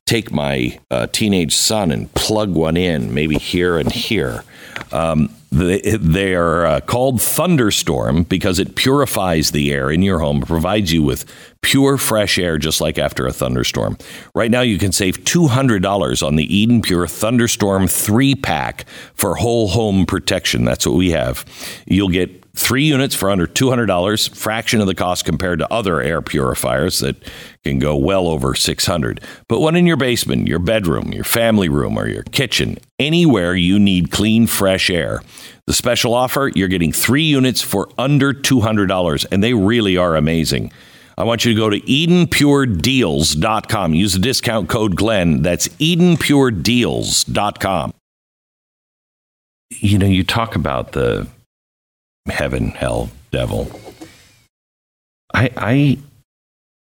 [0.07, 4.44] take my uh, teenage son and plug one in, maybe here and here.
[4.92, 10.40] Um, they, they are uh, called Thunderstorm because it purifies the air in your home,
[10.40, 11.24] provides you with
[11.62, 13.96] pure, fresh air, just like after a thunderstorm.
[14.34, 19.68] Right now, you can save $200 on the Eden Pure Thunderstorm 3 pack for whole
[19.68, 20.64] home protection.
[20.64, 21.44] That's what we have.
[21.86, 26.20] You'll get three units for under $200, fraction of the cost compared to other air
[26.20, 27.16] purifiers that
[27.64, 29.20] can go well over 600.
[29.48, 33.78] Put one in your basement, your bedroom, your family room, or your kitchen, anywhere you
[33.78, 35.22] need clean, fresh air.
[35.66, 40.72] The special offer, you're getting three units for under $200, and they really are amazing.
[41.16, 43.94] I want you to go to EdenPureDeals.com.
[43.94, 45.42] Use the discount code Glenn.
[45.42, 47.94] That's EdenPureDeals.com.
[49.70, 51.26] You know, you talk about the
[52.29, 53.70] heaven, hell, devil.
[55.35, 55.99] I, I,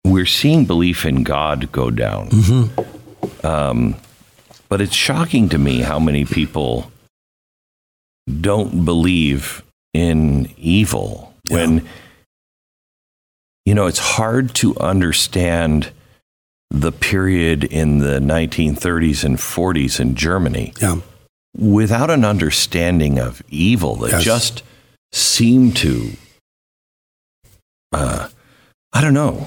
[0.05, 2.71] we're seeing belief in God go down.
[3.43, 3.97] Um,
[4.69, 6.91] but it's shocking to me how many people
[8.41, 9.63] don't believe
[9.95, 11.87] in evil when,
[13.65, 15.91] you know, it's hard to understand
[16.71, 20.97] the period in the 1930s and 40s in Germany Yeah.
[21.57, 24.25] without an understanding of evil that Yes.
[24.25, 24.63] just
[25.13, 26.13] seemed to,
[27.93, 28.29] uh,
[28.93, 29.47] I don't know,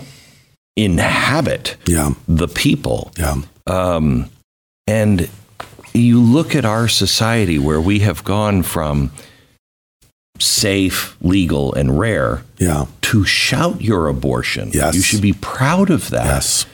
[0.76, 2.12] inhabit Yeah.
[2.28, 3.12] the people.
[3.18, 3.41] Yeah.
[3.68, 4.30] Um,
[4.88, 5.30] and
[5.93, 9.12] you look at our society where we have gone from
[10.39, 12.86] safe, legal, and rare Yeah.
[13.01, 14.72] to shout your abortion.
[14.74, 14.95] Yes.
[14.95, 16.66] You should be proud of that Yes.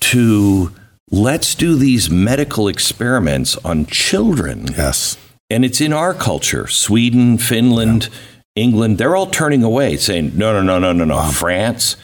[0.00, 0.72] to
[1.10, 4.66] let's do these medical experiments on children.
[4.76, 5.16] Yes.
[5.50, 6.68] And it's in our culture.
[6.68, 8.08] Sweden, Finland,
[8.54, 11.30] England, they're all turning away, saying, no, no, no, no, no, no.
[11.30, 11.96] France,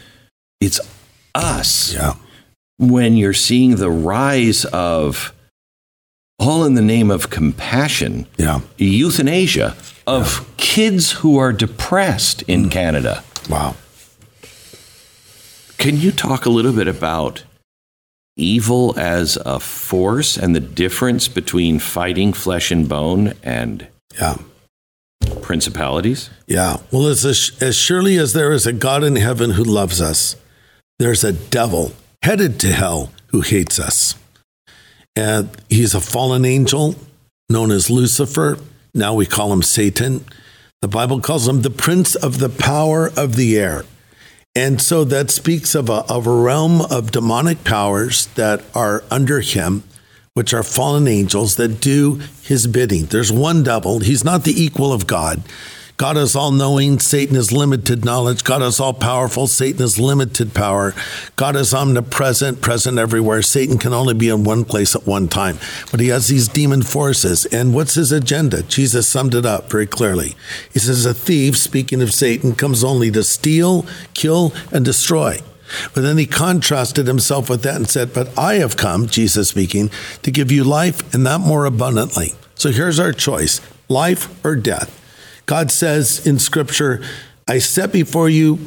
[0.60, 0.80] it's
[1.34, 1.94] us.
[1.94, 2.14] Yeah.
[2.78, 5.32] When you're seeing the rise of
[6.38, 8.60] all in the name of compassion, Yeah.
[8.76, 9.76] euthanasia
[10.06, 12.70] of kids who are depressed in mm.
[12.70, 13.24] Canada.
[13.48, 13.76] Wow.
[15.78, 17.44] Can you talk a little bit about
[18.36, 23.86] evil as a force and the difference between fighting flesh and bone and
[24.18, 24.36] Yeah.
[25.42, 26.30] principalities?
[26.46, 26.78] Yeah.
[26.90, 27.24] Well, as,
[27.60, 30.36] as surely as there is a God in heaven who loves us,
[30.98, 34.14] there's a devil headed to hell who hates us.
[35.14, 36.94] And he's a fallen angel
[37.48, 38.58] known as Lucifer.
[38.94, 40.24] Now we call him Satan.
[40.82, 43.84] The Bible calls him the prince of the power of the air.
[44.56, 49.40] And so that speaks of a, of a realm of demonic powers that are under
[49.40, 49.82] him,
[50.32, 53.04] which are fallen angels that do his bidding.
[53.04, 53.98] There's one devil.
[53.98, 55.42] He's not the equal of God.
[55.96, 58.44] God is all knowing, Satan is limited knowledge.
[58.44, 60.94] God is all powerful, Satan is limited power.
[61.36, 63.40] God is omnipresent, present everywhere.
[63.40, 65.58] Satan can only be in one place at one time.
[65.90, 67.46] But he has these demon forces.
[67.46, 68.62] And what's his agenda?
[68.62, 70.34] Jesus summed it up very clearly.
[70.70, 75.40] He says, A thief, speaking of Satan, comes only to steal, kill, and destroy.
[75.94, 79.90] But then he contrasted himself with that and said, But I have come, Jesus speaking,
[80.22, 82.34] to give you life and that more abundantly.
[82.54, 85.05] So here's our choice life or death.
[85.46, 87.02] God says in Scripture,
[87.48, 88.58] I set before you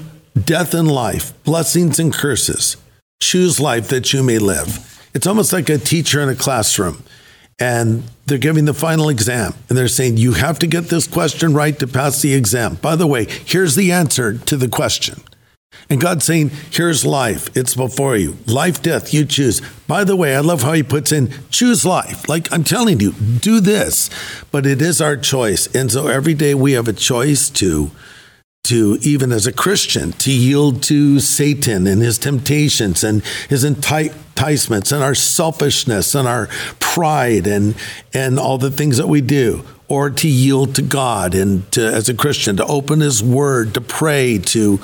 [0.46, 2.78] death and life, blessings and curses.
[3.22, 4.86] Choose life that you may live.
[5.14, 7.04] It's almost like a teacher in a classroom
[7.60, 11.54] and they're giving the final exam and they're saying you have to get this question
[11.54, 12.76] right to pass the exam.
[12.76, 15.22] By the way, here's the answer to the question.
[15.90, 17.56] And God's saying, here's life.
[17.58, 18.38] It's before you.
[18.46, 19.62] Life, death, you choose.
[19.88, 22.30] By the way, I love how he puts in choose life.
[22.30, 24.10] Like I'm telling you, do this.
[24.52, 25.74] But it is our choice.
[25.74, 27.92] And so every day we have a choice to
[28.66, 34.92] to even as a Christian to yield to Satan and his temptations and his enticements
[34.92, 36.48] and our selfishness and our
[36.80, 37.74] pride and
[38.14, 42.08] and all the things that we do or to yield to God and to, as
[42.08, 44.80] a Christian to open His Word, to pray, to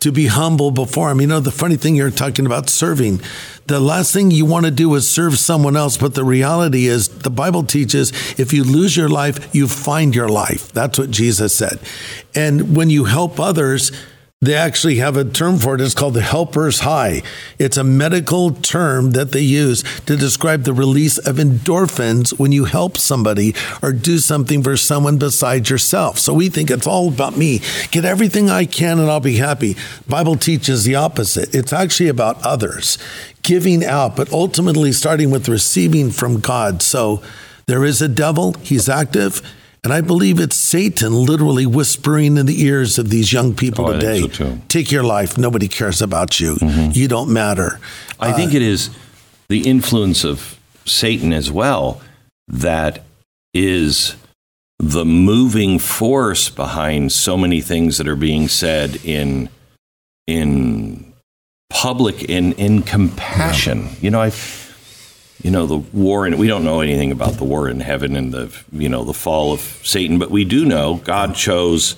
[0.00, 1.20] to be humble before Him.
[1.20, 3.20] You know, the funny thing you're talking about serving.
[3.66, 7.08] The last thing you want to do is serve someone else, but the reality is
[7.08, 10.72] the Bible teaches if you lose your life, you find your life.
[10.72, 11.78] That's what Jesus said.
[12.34, 13.92] And when you help others,
[14.42, 15.82] they actually have a term for it.
[15.82, 17.20] It's called the helper's high.
[17.58, 22.64] It's a medical term that they use to describe the release of endorphins when you
[22.64, 26.18] help somebody or do something for someone besides yourself.
[26.18, 27.60] So we think it's all about me.
[27.90, 29.76] Get everything I can and I'll be happy.
[30.08, 31.54] Bible teaches the opposite.
[31.54, 32.96] It's actually about others,
[33.42, 36.80] giving out, but ultimately starting with receiving from God.
[36.80, 37.22] So
[37.66, 39.42] there is a devil, he's active.
[39.82, 43.92] And I believe it's Satan literally whispering in the ears of these young people oh,
[43.94, 45.38] today so take your life.
[45.38, 46.56] Nobody cares about you.
[46.56, 46.90] Mm-hmm.
[46.92, 47.80] You don't matter.
[48.18, 48.90] I uh, think it is
[49.48, 52.00] the influence of Satan as well
[52.48, 53.02] that
[53.54, 54.16] is
[54.78, 59.48] the moving force behind so many things that are being said in
[60.26, 61.12] in
[61.70, 63.82] public in in compassion.
[63.82, 63.94] Yeah.
[64.00, 64.30] You know, I
[65.42, 68.32] you know the war and we don't know anything about the war in heaven and
[68.32, 71.96] the you know the fall of Satan, but we do know God chose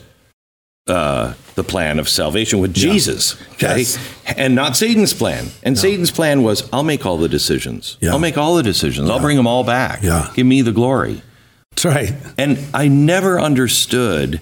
[0.86, 2.92] uh, the plan of salvation with yeah.
[2.92, 4.14] Jesus, okay, yes.
[4.36, 5.46] and not Satan's plan.
[5.62, 5.80] And no.
[5.80, 7.98] Satan's plan was, I'll make all the decisions.
[8.00, 8.10] Yeah.
[8.10, 9.08] I'll make all the decisions.
[9.08, 9.14] Yeah.
[9.14, 10.02] I'll bring them all back.
[10.02, 10.30] Yeah.
[10.34, 11.22] Give me the glory.
[11.70, 12.12] That's right.
[12.36, 14.40] And I never understood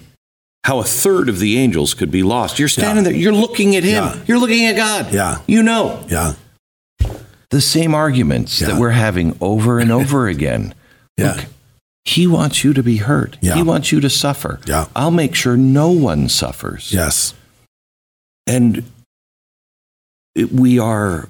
[0.63, 2.59] how a third of the angels could be lost.
[2.59, 5.13] You're standing there, you're looking at him, you're looking at God.
[5.13, 5.41] Yeah.
[5.47, 6.03] You know.
[6.07, 6.33] Yeah
[7.51, 8.67] the same arguments yeah.
[8.67, 10.73] that we're having over and over again.
[11.17, 11.33] yeah.
[11.33, 11.45] Look,
[12.03, 13.37] he wants you to be hurt.
[13.41, 13.55] Yeah.
[13.55, 14.59] He wants you to suffer.
[14.65, 14.87] Yeah.
[14.95, 16.91] I'll make sure no one suffers.
[16.91, 17.35] Yes.
[18.47, 18.83] And
[20.51, 21.29] we are,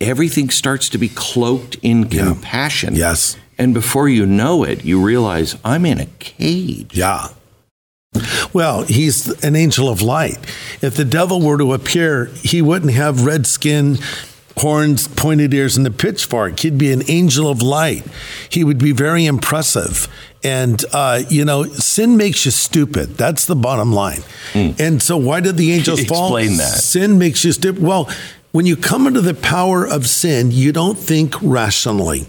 [0.00, 2.94] everything starts to be cloaked in compassion.
[2.94, 3.36] Yes.
[3.58, 6.96] And before you know it, you realize I'm in a cage.
[6.96, 7.28] Yeah.
[8.54, 10.38] Well, he's an angel of light.
[10.80, 13.98] If the devil were to appear, he wouldn't have red skin,
[14.58, 16.60] horns, pointed ears, and a pitchfork.
[16.60, 18.04] He'd be an angel of light.
[18.48, 20.08] He would be very impressive.
[20.44, 23.16] And, uh, you know, sin makes you stupid.
[23.16, 24.20] That's the bottom line.
[24.52, 24.78] Mm.
[24.78, 26.36] And so, why did the angels Explain fall?
[26.36, 26.78] Explain that.
[26.78, 27.82] Sin makes you stupid.
[27.82, 28.08] Well,
[28.52, 32.26] when you come into the power of sin, you don't think rationally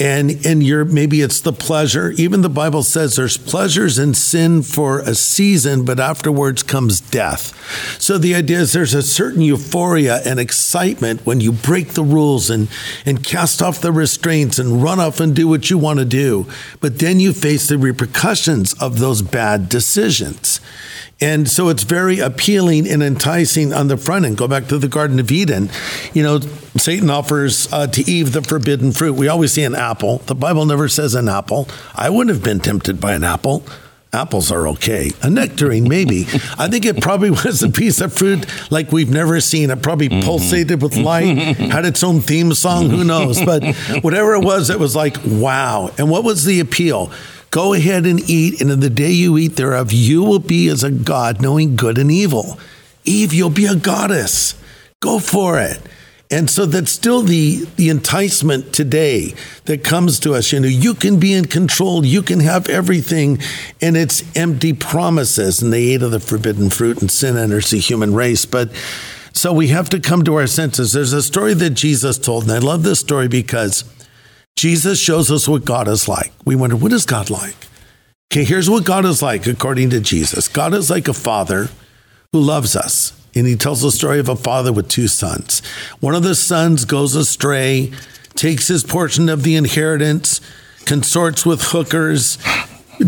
[0.00, 2.10] and and you're maybe it's the pleasure.
[2.12, 7.54] Even the bible says there's pleasures in sin for a season but afterwards comes death.
[8.00, 12.48] So the idea is there's a certain euphoria and excitement when you break the rules
[12.48, 12.68] and
[13.04, 16.46] and cast off the restraints and run off and do what you want to do.
[16.80, 20.60] But then you face the repercussions of those bad decisions
[21.20, 24.38] and so it's very appealing and enticing on the front end.
[24.38, 25.68] Go back to the Garden of Eden.
[26.14, 26.40] You know,
[26.76, 29.14] Satan offers uh, to Eve the forbidden fruit.
[29.14, 30.18] We always see an apple.
[30.18, 31.68] The Bible never says an apple.
[31.94, 33.64] I wouldn't have been tempted by an apple.
[34.12, 35.12] Apples are okay.
[35.22, 36.22] A nectarine, maybe.
[36.58, 39.70] I think it probably was a piece of fruit like we've never seen.
[39.70, 40.28] It probably mm-hmm.
[40.28, 42.90] pulsated with light, had its own theme song.
[42.90, 43.40] Who knows?
[43.44, 43.62] But
[44.02, 45.92] whatever it was, it was like, wow.
[45.96, 47.12] And what was the appeal?
[47.50, 50.84] Go ahead and eat, and in the day you eat thereof, you will be as
[50.84, 52.58] a God, knowing good and evil.
[53.04, 54.54] Eve, you'll be a goddess.
[55.00, 55.80] Go for it.
[56.32, 59.34] And so that's still the, the enticement today
[59.64, 60.52] that comes to us.
[60.52, 63.40] You know, you can be in control, you can have everything,
[63.80, 65.60] and it's empty promises.
[65.60, 68.46] And they ate of the forbidden fruit, and sin enters the human race.
[68.46, 68.70] But
[69.32, 70.92] so we have to come to our senses.
[70.92, 73.82] There's a story that Jesus told, and I love this story because
[74.60, 76.34] Jesus shows us what God is like.
[76.44, 77.56] We wonder, what is God like?
[78.30, 81.70] Okay, here's what God is like according to Jesus God is like a father
[82.30, 83.18] who loves us.
[83.34, 85.60] And he tells the story of a father with two sons.
[86.00, 87.90] One of the sons goes astray,
[88.34, 90.42] takes his portion of the inheritance,
[90.84, 92.36] consorts with hookers,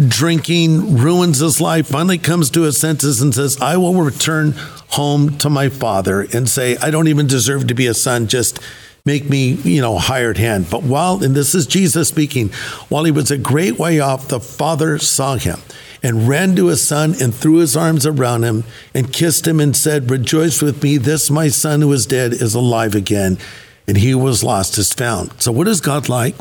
[0.08, 5.36] drinking, ruins his life, finally comes to his senses and says, I will return home
[5.36, 8.58] to my father and say, I don't even deserve to be a son, just
[9.04, 10.68] make me, you know, hired hand.
[10.70, 12.50] But while, and this is Jesus speaking,
[12.88, 15.58] while he was a great way off, the father saw him
[16.02, 19.76] and ran to his son and threw his arms around him and kissed him and
[19.76, 23.38] said, Rejoice with me, this my son who was dead is alive again,
[23.86, 25.32] and he who was lost is found.
[25.42, 26.36] So, what is God like?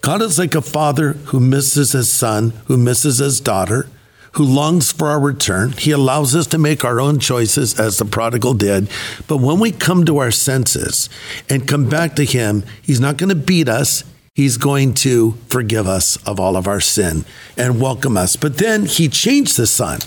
[0.00, 3.88] God is like a father who misses his son, who misses his daughter,
[4.36, 5.72] who longs for our return.
[5.72, 8.88] He allows us to make our own choices as the prodigal did.
[9.26, 11.08] But when we come to our senses
[11.48, 14.04] and come back to him, he's not going to beat us.
[14.34, 17.24] He's going to forgive us of all of our sin
[17.56, 18.36] and welcome us.
[18.36, 20.00] But then he changed the son.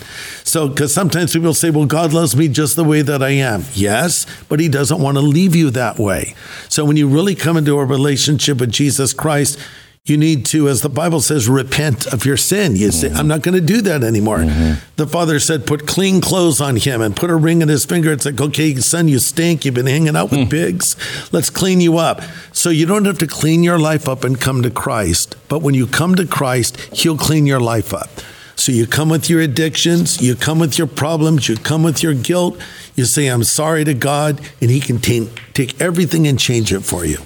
[0.44, 3.64] So, because sometimes people say, well, God loves me just the way that I am.
[3.74, 6.36] Yes, but he doesn't want to leave you that way.
[6.68, 9.58] So, when you really come into a relationship with Jesus Christ,
[10.06, 12.76] you need to, as the Bible says, repent of your sin.
[12.76, 14.40] You say, I'm not going to do that anymore.
[14.40, 14.80] Mm-hmm.
[14.96, 18.12] The father said, put clean clothes on him and put a ring in his finger.
[18.12, 19.66] It's like, okay, son, you stink.
[19.66, 20.50] You've been hanging out with mm.
[20.50, 20.96] pigs.
[21.32, 22.22] Let's clean you up.
[22.54, 25.36] So you don't have to clean your life up and come to Christ.
[25.48, 28.10] But when you come to Christ, he'll clean your life up.
[28.56, 32.14] So you come with your addictions, you come with your problems, you come with your
[32.14, 32.60] guilt.
[32.96, 36.82] You say, I'm sorry to God, and he can t- take everything and change it
[36.82, 37.20] for you.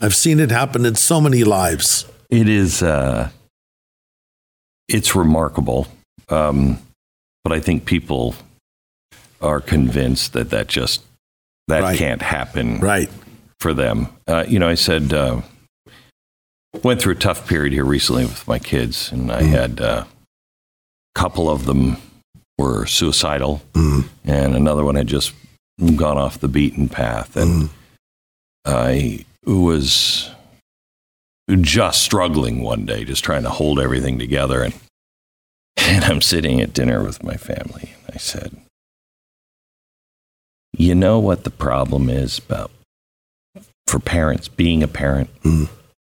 [0.00, 2.06] I've seen it happen in so many lives.
[2.32, 2.82] It is.
[2.82, 3.28] Uh,
[4.88, 5.86] it's remarkable,
[6.30, 6.78] um,
[7.44, 8.34] but I think people
[9.42, 11.02] are convinced that that just
[11.68, 11.98] that right.
[11.98, 12.80] can't happen.
[12.80, 13.10] Right.
[13.60, 15.42] For them, uh, you know, I said uh,
[16.82, 19.48] went through a tough period here recently with my kids, and I mm.
[19.48, 20.04] had a uh,
[21.14, 21.98] couple of them
[22.56, 24.08] were suicidal, mm.
[24.24, 25.34] and another one had just
[25.96, 27.70] gone off the beaten path, and mm.
[28.64, 30.30] I was
[31.56, 34.62] just struggling one day, just trying to hold everything together.
[34.62, 34.74] And,
[35.76, 37.94] and I'm sitting at dinner with my family.
[38.06, 38.56] And I said,
[40.72, 42.70] You know what the problem is about
[43.86, 45.30] for parents being a parent?
[45.42, 45.68] Mm.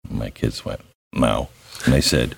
[0.08, 0.80] My kids went,
[1.12, 1.48] No.
[1.84, 2.36] And I said,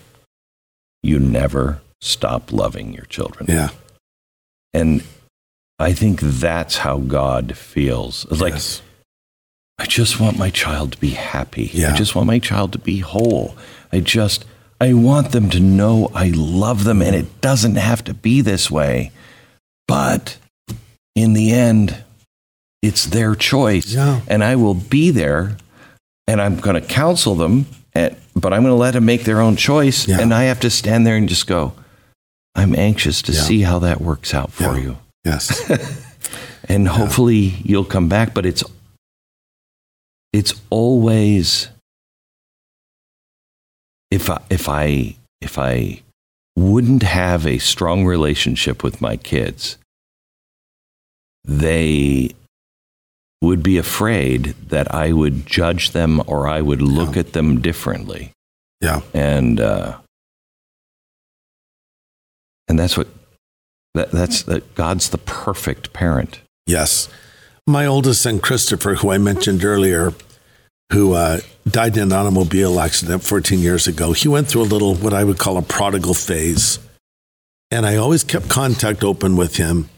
[1.03, 3.47] You never stop loving your children.
[3.49, 3.71] Yeah.
[4.73, 5.03] And
[5.79, 8.27] I think that's how God feels.
[8.31, 8.41] Yes.
[8.41, 8.90] like,
[9.81, 11.71] I just want my child to be happy.
[11.73, 11.95] Yeah.
[11.95, 13.57] I just want my child to be whole.
[13.91, 14.45] I just,
[14.79, 18.71] I want them to know I love them and it doesn't have to be this
[18.71, 19.11] way.
[19.89, 20.37] But
[21.17, 22.05] in the end,
[22.83, 23.95] it's their choice.
[23.95, 24.21] Yeah.
[24.29, 25.57] And I will be there
[26.27, 29.41] and I'm going to counsel them, and, but I'm going to let them make their
[29.41, 30.07] own choice.
[30.07, 30.21] Yeah.
[30.21, 31.73] And I have to stand there and just go,
[32.55, 33.41] I'm anxious to yeah.
[33.41, 34.99] see how that works out for you.
[35.25, 35.69] Yes.
[36.69, 38.63] and hopefully you'll come back, but it's
[40.33, 41.69] it's always
[44.11, 46.03] if I, if I if I
[46.57, 49.79] wouldn't have a strong relationship with my kids,
[51.45, 52.31] they
[53.43, 57.21] would be afraid that I would judge them or I would look yeah.
[57.21, 58.33] at them differently.
[58.81, 59.01] Yeah.
[59.15, 59.99] And uh,
[62.69, 63.09] and that's what
[63.95, 66.41] that, that's that God's the perfect parent.
[66.67, 67.09] Yes.
[67.71, 70.13] My oldest son, Christopher, who I mentioned earlier,
[70.93, 74.97] who uh, died in an automobile accident 14 years ago, he went through a little,
[74.97, 76.81] what I would call a prodigal phase.
[77.71, 79.89] And I always kept contact open with him.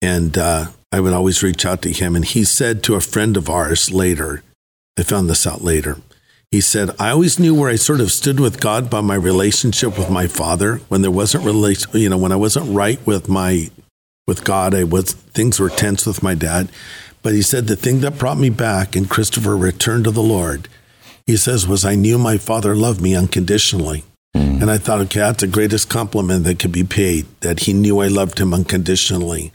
[0.00, 2.16] And uh, I would always reach out to him.
[2.16, 4.42] And he said to a friend of ours later,
[4.98, 5.98] I found this out later.
[6.50, 9.98] He said, I always knew where I sort of stood with God by my relationship
[9.98, 13.70] with my father when there wasn't relation, you know, when I wasn't right with my
[14.26, 16.68] with God, I was things were tense with my dad.
[17.22, 20.68] But he said the thing that brought me back and Christopher returned to the Lord,
[21.26, 24.04] he says, was I knew my father loved me unconditionally.
[24.36, 24.60] Mm.
[24.60, 28.00] And I thought, okay, that's the greatest compliment that could be paid, that he knew
[28.00, 29.52] I loved him unconditionally.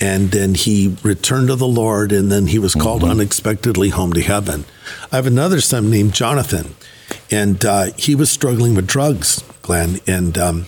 [0.00, 3.12] And then he returned to the Lord, and then he was called mm-hmm.
[3.12, 4.64] unexpectedly home to heaven.
[5.12, 6.74] I have another son named Jonathan,
[7.30, 10.00] and uh, he was struggling with drugs, Glenn.
[10.06, 10.66] And um,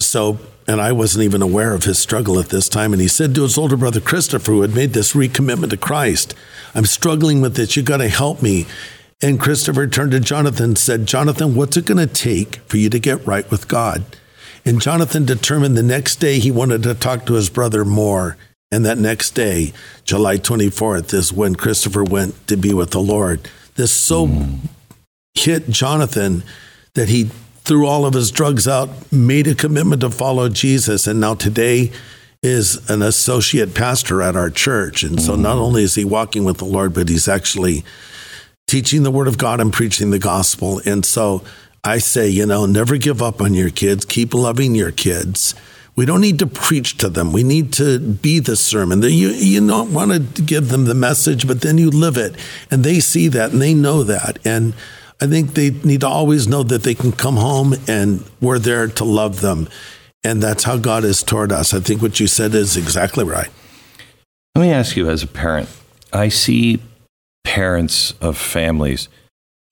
[0.00, 0.38] so
[0.72, 2.92] and I wasn't even aware of his struggle at this time.
[2.92, 6.34] And he said to his older brother Christopher, who had made this recommitment to Christ,
[6.74, 7.76] I'm struggling with this.
[7.76, 8.66] You got to help me.
[9.22, 12.88] And Christopher turned to Jonathan and said, Jonathan, what's it going to take for you
[12.88, 14.04] to get right with God?
[14.64, 18.36] And Jonathan determined the next day he wanted to talk to his brother more.
[18.70, 23.48] And that next day, July 24th, is when Christopher went to be with the Lord.
[23.74, 24.58] This so mm.
[25.34, 26.42] hit Jonathan
[26.94, 27.30] that he
[27.64, 31.92] threw all of his drugs out, made a commitment to follow Jesus, and now today
[32.42, 35.04] is an associate pastor at our church.
[35.04, 35.60] And so not mm.
[35.60, 37.84] only is he walking with the Lord, but he's actually
[38.66, 40.80] teaching the word of God and preaching the gospel.
[40.84, 41.44] And so
[41.84, 45.54] I say, you know, never give up on your kids, keep loving your kids.
[45.94, 47.32] We don't need to preach to them.
[47.32, 49.02] We need to be the sermon.
[49.02, 52.34] You, you don't want to give them the message, but then you live it.
[52.70, 54.38] And they see that and they know that.
[54.44, 54.72] And
[55.20, 58.88] I think they need to always know that they can come home and we're there
[58.88, 59.68] to love them.
[60.24, 61.74] And that's how God is toward us.
[61.74, 63.48] I think what you said is exactly right.
[64.54, 65.68] Let me ask you as a parent,
[66.12, 66.80] I see
[67.44, 69.08] parents of families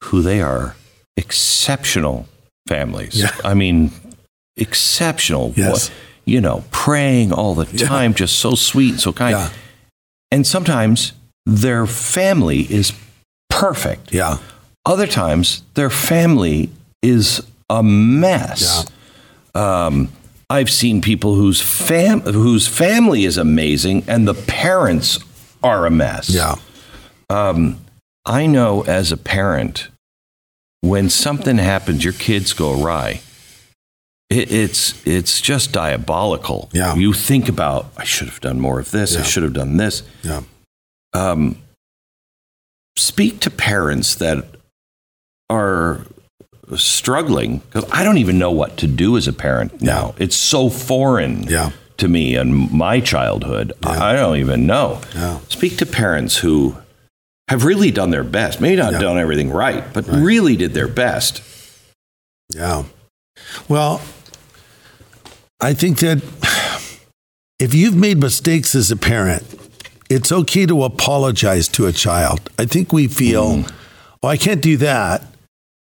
[0.04, 0.74] who they are
[1.16, 2.26] exceptional
[2.66, 3.14] families.
[3.14, 3.30] Yeah.
[3.44, 3.90] I mean,
[4.56, 5.52] exceptional.
[5.56, 5.90] Yes.
[6.24, 7.86] You know, praying all the Yeah.
[7.86, 9.32] time, just so sweet, so kind.
[9.36, 9.50] Yeah.
[10.30, 11.12] And sometimes
[11.46, 12.92] their family is
[13.48, 14.12] perfect.
[14.12, 14.38] Yeah.
[14.86, 16.70] Other times their family
[17.02, 18.86] is a mess.
[19.54, 20.10] Um,
[20.48, 25.18] I've seen people whose fam whose family is amazing and the parents
[25.62, 26.28] are a mess.
[26.30, 26.56] Yeah.
[28.26, 29.88] I know as a parent,
[30.80, 33.20] when something happens, your kids go awry.
[34.28, 36.70] It, it's it's just diabolical.
[36.72, 36.94] Yeah.
[36.94, 39.16] You think about I should have done more of this.
[39.16, 40.02] I should have done this.
[40.22, 40.42] Yeah.
[41.12, 41.56] Um,
[42.96, 44.44] speak to parents that
[45.50, 46.00] are
[46.76, 50.14] struggling because I don't even know what to do as a parent now.
[50.18, 51.72] It's so foreign Yeah.
[51.98, 53.72] to me and my childhood.
[53.82, 55.00] I I don't even know.
[55.14, 55.38] Yeah.
[55.48, 56.76] Speak to parents who
[57.48, 58.60] have really done their best.
[58.60, 59.00] Maybe not Yeah.
[59.00, 61.42] done everything right, but really did their best.
[62.54, 62.84] Yeah.
[63.68, 64.00] Well,
[65.60, 66.22] I think that
[67.58, 69.42] if you've made mistakes as a parent,
[70.08, 72.48] it's okay to apologize to a child.
[72.58, 73.72] I think we feel, mm.
[74.22, 75.24] oh, I can't do that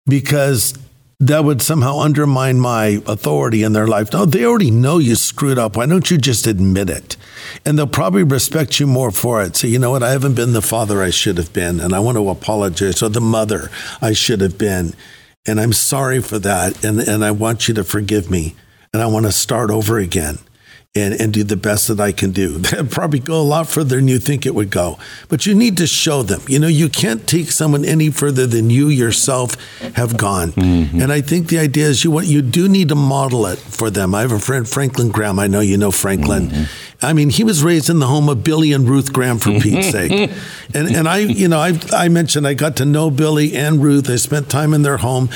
[0.07, 0.75] because
[1.21, 4.13] that would somehow undermine my authority in their life.
[4.13, 5.77] No, they already know you screwed up.
[5.77, 7.17] Why don't you just admit it?
[7.67, 9.55] And they'll probably respect you more for it.
[9.57, 10.03] So, you know what?
[10.03, 13.11] I haven't been the father I should have been, and I want to apologize, or
[13.11, 13.71] the mother
[14.01, 14.95] I should have been.
[15.47, 16.83] And I'm sorry for that.
[16.83, 18.57] And, and I want you to forgive me.
[18.93, 20.39] And I want to start over again
[20.97, 22.49] and, and do the best that I can do.
[22.59, 24.99] That'd probably go a lot further than you think it would go.
[25.29, 26.43] But you need to show them.
[26.49, 29.55] You know, you can't take someone any further than you yourself
[29.95, 30.51] have gone.
[30.53, 31.01] Mm-hmm.
[31.01, 33.89] And I think the idea is you want you do need to model it for
[33.89, 34.15] them.
[34.15, 35.39] I have a friend, Franklin Graham.
[35.39, 36.49] I know you know Franklin.
[36.49, 37.05] Mm-hmm.
[37.07, 39.91] I mean, he was raised in the home of Billy and Ruth Graham for Pete's
[39.91, 40.31] sake.
[40.75, 44.11] And and I, you know, I I mentioned I got to know Billy and Ruth.
[44.11, 45.31] I spent time in their home.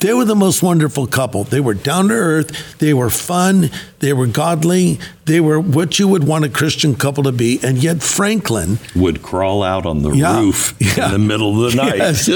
[0.00, 1.44] They were the most wonderful couple.
[1.44, 2.78] They were down to earth.
[2.78, 3.70] They were fun.
[4.00, 4.98] They were godly.
[5.24, 7.58] They were what you would want a Christian couple to be.
[7.62, 10.38] And yet, Franklin, Would crawl out on the Yeah.
[10.38, 11.06] roof Yeah.
[11.06, 11.96] in the middle of the night.
[11.96, 12.28] Yes.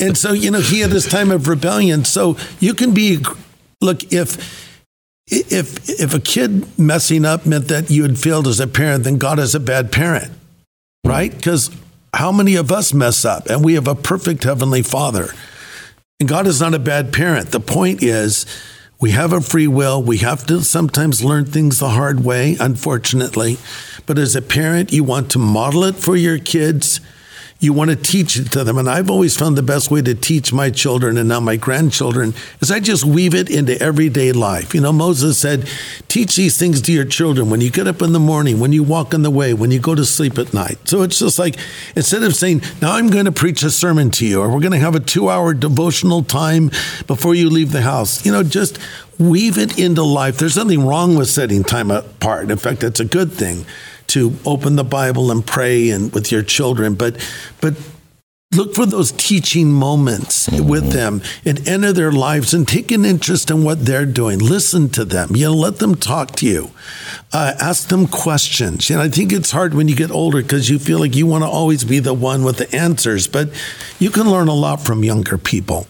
[0.00, 2.04] and so, you know, he had this time of rebellion.
[2.04, 3.18] So you can be,
[3.80, 4.36] look, if,
[5.26, 9.18] if, if a kid messing up meant that you had failed as a parent, then
[9.18, 10.30] God is a bad parent,
[11.04, 11.34] right?
[11.34, 11.70] Because
[12.14, 15.34] how many of us mess up and we have a perfect heavenly father?
[16.20, 17.52] And God is not a bad parent.
[17.52, 18.44] The point is,
[18.98, 20.02] we have a free will.
[20.02, 23.56] We have to sometimes learn things the hard way, unfortunately.
[24.04, 27.00] But as a parent, you want to model it for your kids.
[27.60, 28.78] You want to teach it to them.
[28.78, 32.34] And I've always found the best way to teach my children and now my grandchildren
[32.60, 34.74] is I just weave it into everyday life.
[34.74, 35.68] You know, Moses said,
[36.06, 38.84] teach these things to your children when you get up in the morning, when you
[38.84, 40.78] walk in the way, when you go to sleep at night.
[40.88, 41.56] So it's just like,
[41.96, 44.72] instead of saying, now I'm going to preach a sermon to you, or we're going
[44.72, 46.70] to have a two hour devotional time
[47.08, 48.78] before you leave the house, you know, just
[49.18, 50.38] weave it into life.
[50.38, 52.52] There's nothing wrong with setting time apart.
[52.52, 53.66] In fact, that's a good thing
[54.08, 57.16] to open the Bible and pray and with your children, but
[57.60, 57.74] but
[58.52, 63.50] look for those teaching moments with them and enter their lives and take an interest
[63.50, 64.38] in what they're doing.
[64.38, 65.36] Listen to them.
[65.36, 66.70] You know, let them talk to you.
[67.32, 68.88] Uh, ask them questions.
[68.90, 71.44] And I think it's hard when you get older because you feel like you want
[71.44, 73.50] to always be the one with the answers, but
[73.98, 75.86] you can learn a lot from younger people.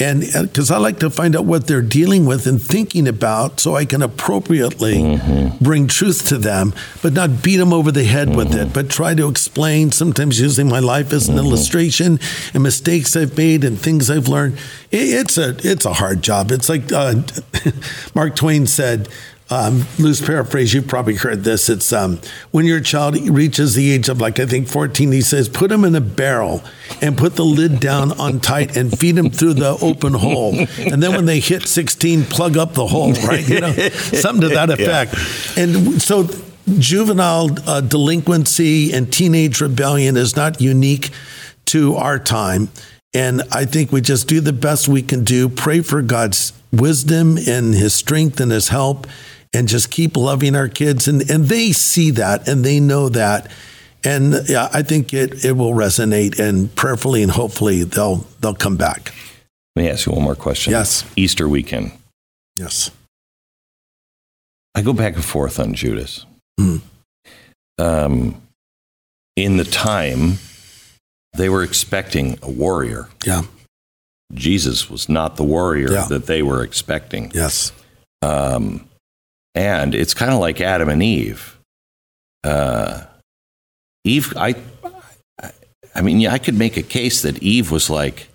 [0.00, 3.60] And uh, because I like to find out what they're dealing with and thinking about
[3.60, 5.62] so I can appropriately mm-hmm.
[5.62, 8.72] bring truth to them, but not beat them over the head with it, mm-hmm.
[8.72, 11.46] but try to explain, sometimes using my life as an mm-hmm.
[11.46, 12.18] illustration
[12.54, 14.54] and mistakes I've made and things I've learned.
[14.90, 16.50] It, it's, a, it's a hard job.
[16.50, 17.22] It's like uh,
[18.14, 19.08] Mark Twain said,
[19.50, 21.68] um, loose paraphrase, you've probably heard this.
[21.68, 22.20] It's um,
[22.52, 25.84] when your child reaches the age of like, I think 14, he says, put him
[25.84, 26.62] in a barrel
[27.02, 30.54] and put the lid down on tight and feed him through the open hole.
[30.78, 33.46] And then when they hit 16, plug up the hole, right?
[33.48, 35.14] You know, something to that effect.
[35.58, 36.28] And so
[36.78, 41.10] juvenile uh, delinquency and teenage rebellion is not unique
[41.66, 42.68] to our time.
[43.12, 47.36] And I think we just do the best we can do, pray for God's wisdom
[47.48, 49.06] and his strength and his help,
[49.52, 51.08] and just keep loving our kids.
[51.08, 53.50] And, and they see that and they know that.
[54.04, 58.76] And yeah, I think it, it will resonate and prayerfully and hopefully they'll they'll come
[58.76, 59.12] back.
[59.76, 60.72] Let me ask you one more question.
[60.72, 61.04] Yes.
[61.16, 61.92] Easter weekend.
[62.56, 62.90] Yes.
[64.74, 66.24] I go back and forth on Judas.
[66.58, 66.80] Mm.
[67.78, 68.40] Um,
[69.36, 70.38] in the time,
[71.36, 73.08] they were expecting a warrior.
[73.24, 73.42] Yeah.
[74.32, 76.06] Jesus was not the warrior Yeah.
[76.06, 77.32] that they were expecting.
[77.34, 77.72] Yes.
[78.22, 78.88] Um,
[79.54, 81.58] and it's kind of like Adam and Eve.
[82.44, 83.04] Uh,
[84.04, 84.54] Eve, I,
[85.94, 88.28] I- mean, yeah, I could make a case that Eve was like,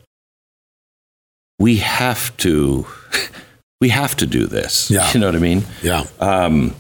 [1.58, 2.86] we have to,
[3.82, 4.92] we have to do this.
[4.96, 5.12] Yeah.
[5.14, 5.64] You know what I mean?
[5.82, 6.06] Yeah.
[6.20, 6.76] Um,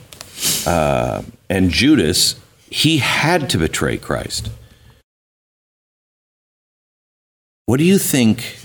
[0.67, 2.35] uh, and Judas,
[2.69, 4.49] he had to betray Christ.
[7.67, 8.57] What do you think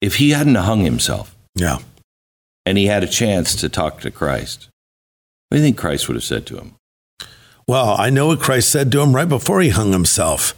[0.00, 1.78] if he hadn't hung himself Yeah.
[2.66, 4.68] And he had a chance to talk to Christ?
[5.48, 6.74] What do you think Christ would have said to him?
[7.68, 10.54] Well, I know what Christ said to him right before he hung himself.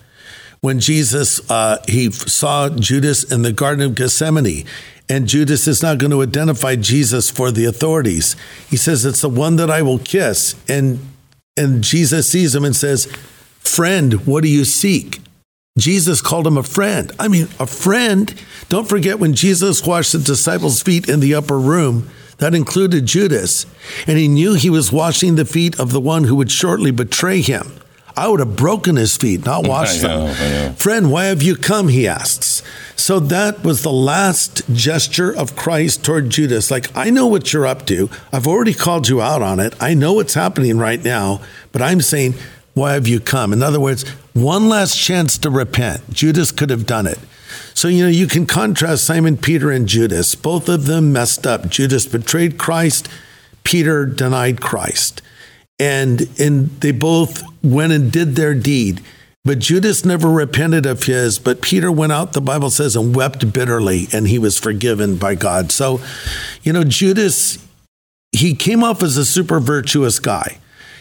[0.60, 4.64] When Jesus, uh, he saw Judas in the Garden of Gethsemane,
[5.08, 8.34] and Judas is not going to identify Jesus for the authorities.
[8.68, 10.98] He says, "It's the one that I will kiss," and
[11.56, 13.06] and Jesus sees him and says,
[13.60, 15.20] "Friend, what do you seek?"
[15.78, 17.12] Jesus called him a friend.
[17.18, 18.34] I mean, a friend.
[18.68, 23.66] Don't forget when Jesus washed the disciples' feet in the upper room, that included Judas,
[24.06, 27.40] and he knew he was washing the feet of the one who would shortly betray
[27.40, 27.72] him.
[28.16, 30.36] I would have broken his feet, not washed know, them.
[30.40, 30.72] I know.
[30.74, 31.88] Friend, why have you come?
[31.88, 32.62] He asks.
[32.96, 36.70] So that was the last gesture of Christ toward Judas.
[36.70, 38.10] Like, I know what you're up to.
[38.32, 39.74] I've already called you out on it.
[39.80, 41.40] I know what's happening right now,
[41.70, 42.34] but I'm saying,
[42.74, 43.52] why have you come?
[43.52, 44.04] In other words,
[44.42, 46.12] one last chance to repent.
[46.12, 47.18] Judas could have done it.
[47.74, 50.34] So, you know, you can contrast Simon Peter and Judas.
[50.34, 51.68] Both of them messed up.
[51.68, 53.08] Judas betrayed Christ,
[53.64, 55.22] Peter denied Christ.
[55.78, 59.00] And and they both went and did their deed.
[59.44, 63.50] But Judas never repented of his, but Peter went out, the Bible says, and wept
[63.52, 65.72] bitterly, and he was forgiven by God.
[65.72, 66.00] So,
[66.62, 67.64] you know, Judas,
[68.32, 70.58] he came off as a super virtuous guy.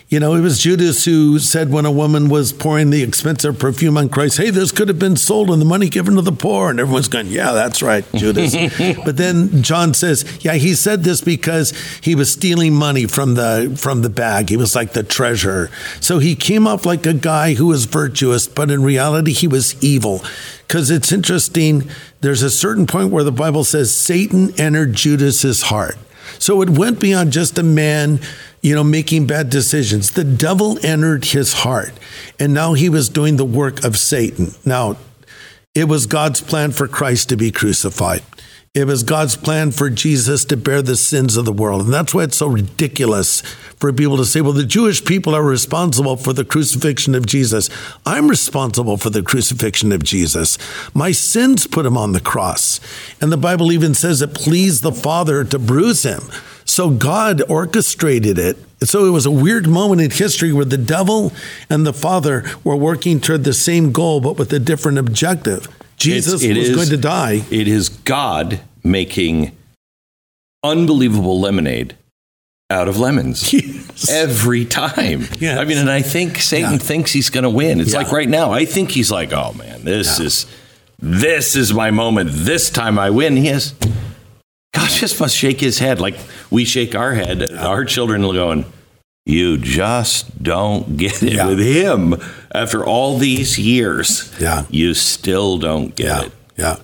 [0.10, 3.98] You know, it was Judas who said when a woman was pouring the expensive perfume
[3.98, 6.70] on Christ, hey, this could have been sold and the money given to the poor.
[6.70, 8.56] And everyone's going, yeah, that's right, Judas.
[9.04, 13.78] but then John says, yeah, he said this because he was stealing money from the
[13.78, 14.48] from the bag.
[14.48, 15.70] He was like the treasurer.
[16.00, 19.76] So he came off like a guy who was virtuous, but in reality, he was
[19.84, 20.24] evil.
[20.66, 21.90] Because it's interesting,
[22.22, 25.98] there's a certain point where the Bible says Satan entered Judas's heart.
[26.40, 28.20] So it went beyond just a man,
[28.68, 30.12] you know, making bad decisions.
[30.12, 31.94] The devil entered his heart,
[32.38, 34.52] and now he was doing the work of Satan.
[34.66, 34.98] Now,
[35.74, 38.24] it was God's plan for Christ to be crucified.
[38.74, 41.86] It was God's plan for Jesus to bear the sins of the world.
[41.86, 43.42] And that's why it's so ridiculous
[43.80, 47.70] for people to say, well, the Jewish people are responsible for the crucifixion of Jesus.
[48.06, 50.58] I'm responsible for the crucifixion of Jesus.
[50.94, 52.82] My sins put him on the cross.
[53.22, 56.24] And the Bible even says it pleased the Father to bruise him.
[56.78, 58.56] So God orchestrated it.
[58.84, 61.34] So it was a weird moment in history where the devil
[61.72, 65.68] and the Father were working toward the same goal, but with a different objective.
[65.96, 67.42] Jesus it was is- going to die.
[67.50, 69.58] It is God making
[70.64, 71.98] unbelievable lemonade
[72.70, 73.52] out of lemons.
[73.98, 74.12] Yes.
[74.12, 75.26] Every time.
[75.40, 75.58] Yes.
[75.58, 76.78] I mean, and I think Satan Yeah.
[76.78, 77.82] thinks he's going to win.
[77.82, 77.98] It's Yeah.
[78.04, 80.46] like right now, I think he's like, oh man, this is
[81.00, 82.30] this is my moment.
[82.32, 83.36] This time I win.
[83.38, 83.74] He has
[84.78, 86.16] God just must shake his head like
[86.50, 87.52] we shake our head.
[87.54, 88.66] Our children are going,
[89.26, 91.48] you just don't get it Yeah.
[91.48, 92.16] with him
[92.54, 94.32] after all these years.
[94.40, 94.64] Yeah.
[94.70, 96.22] You still don't get Yeah.
[96.24, 96.32] it.
[96.58, 96.76] Yeah.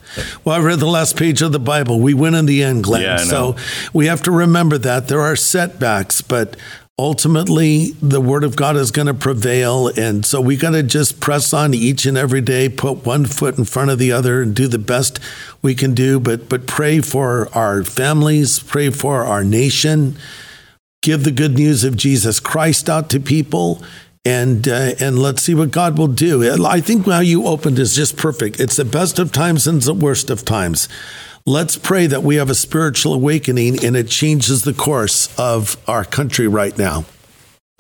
[0.44, 2.00] Well, I read the last page of the Bible.
[2.00, 3.02] We win in the end, Glenn.
[3.02, 3.56] Yeah, so
[3.92, 6.56] we have to remember that there are setbacks, but
[7.00, 9.88] ultimately the word of God is going to prevail.
[9.88, 13.58] And so we got to just press on each and every day, put one foot
[13.58, 15.20] in front of the other and do the best
[15.62, 16.20] we can do.
[16.20, 20.16] But, but pray for our families, pray for our nation,
[21.02, 23.84] give the good news of Jesus Christ out to people.
[24.26, 26.66] And uh, and let's see what God will do.
[26.66, 28.58] I think how you opened is just perfect.
[28.58, 30.88] It's the best of times and the worst of times.
[31.46, 36.06] Let's pray that we have a spiritual awakening and it changes the course of our
[36.06, 37.04] country right now.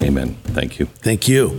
[0.01, 0.35] Amen.
[0.43, 0.87] Thank you.
[0.87, 1.51] Thank you.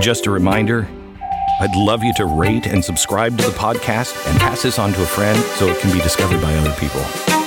[0.00, 0.88] Just a reminder
[1.60, 5.02] I'd love you to rate and subscribe to the podcast and pass this on to
[5.02, 7.41] a friend so it can be discovered by other people.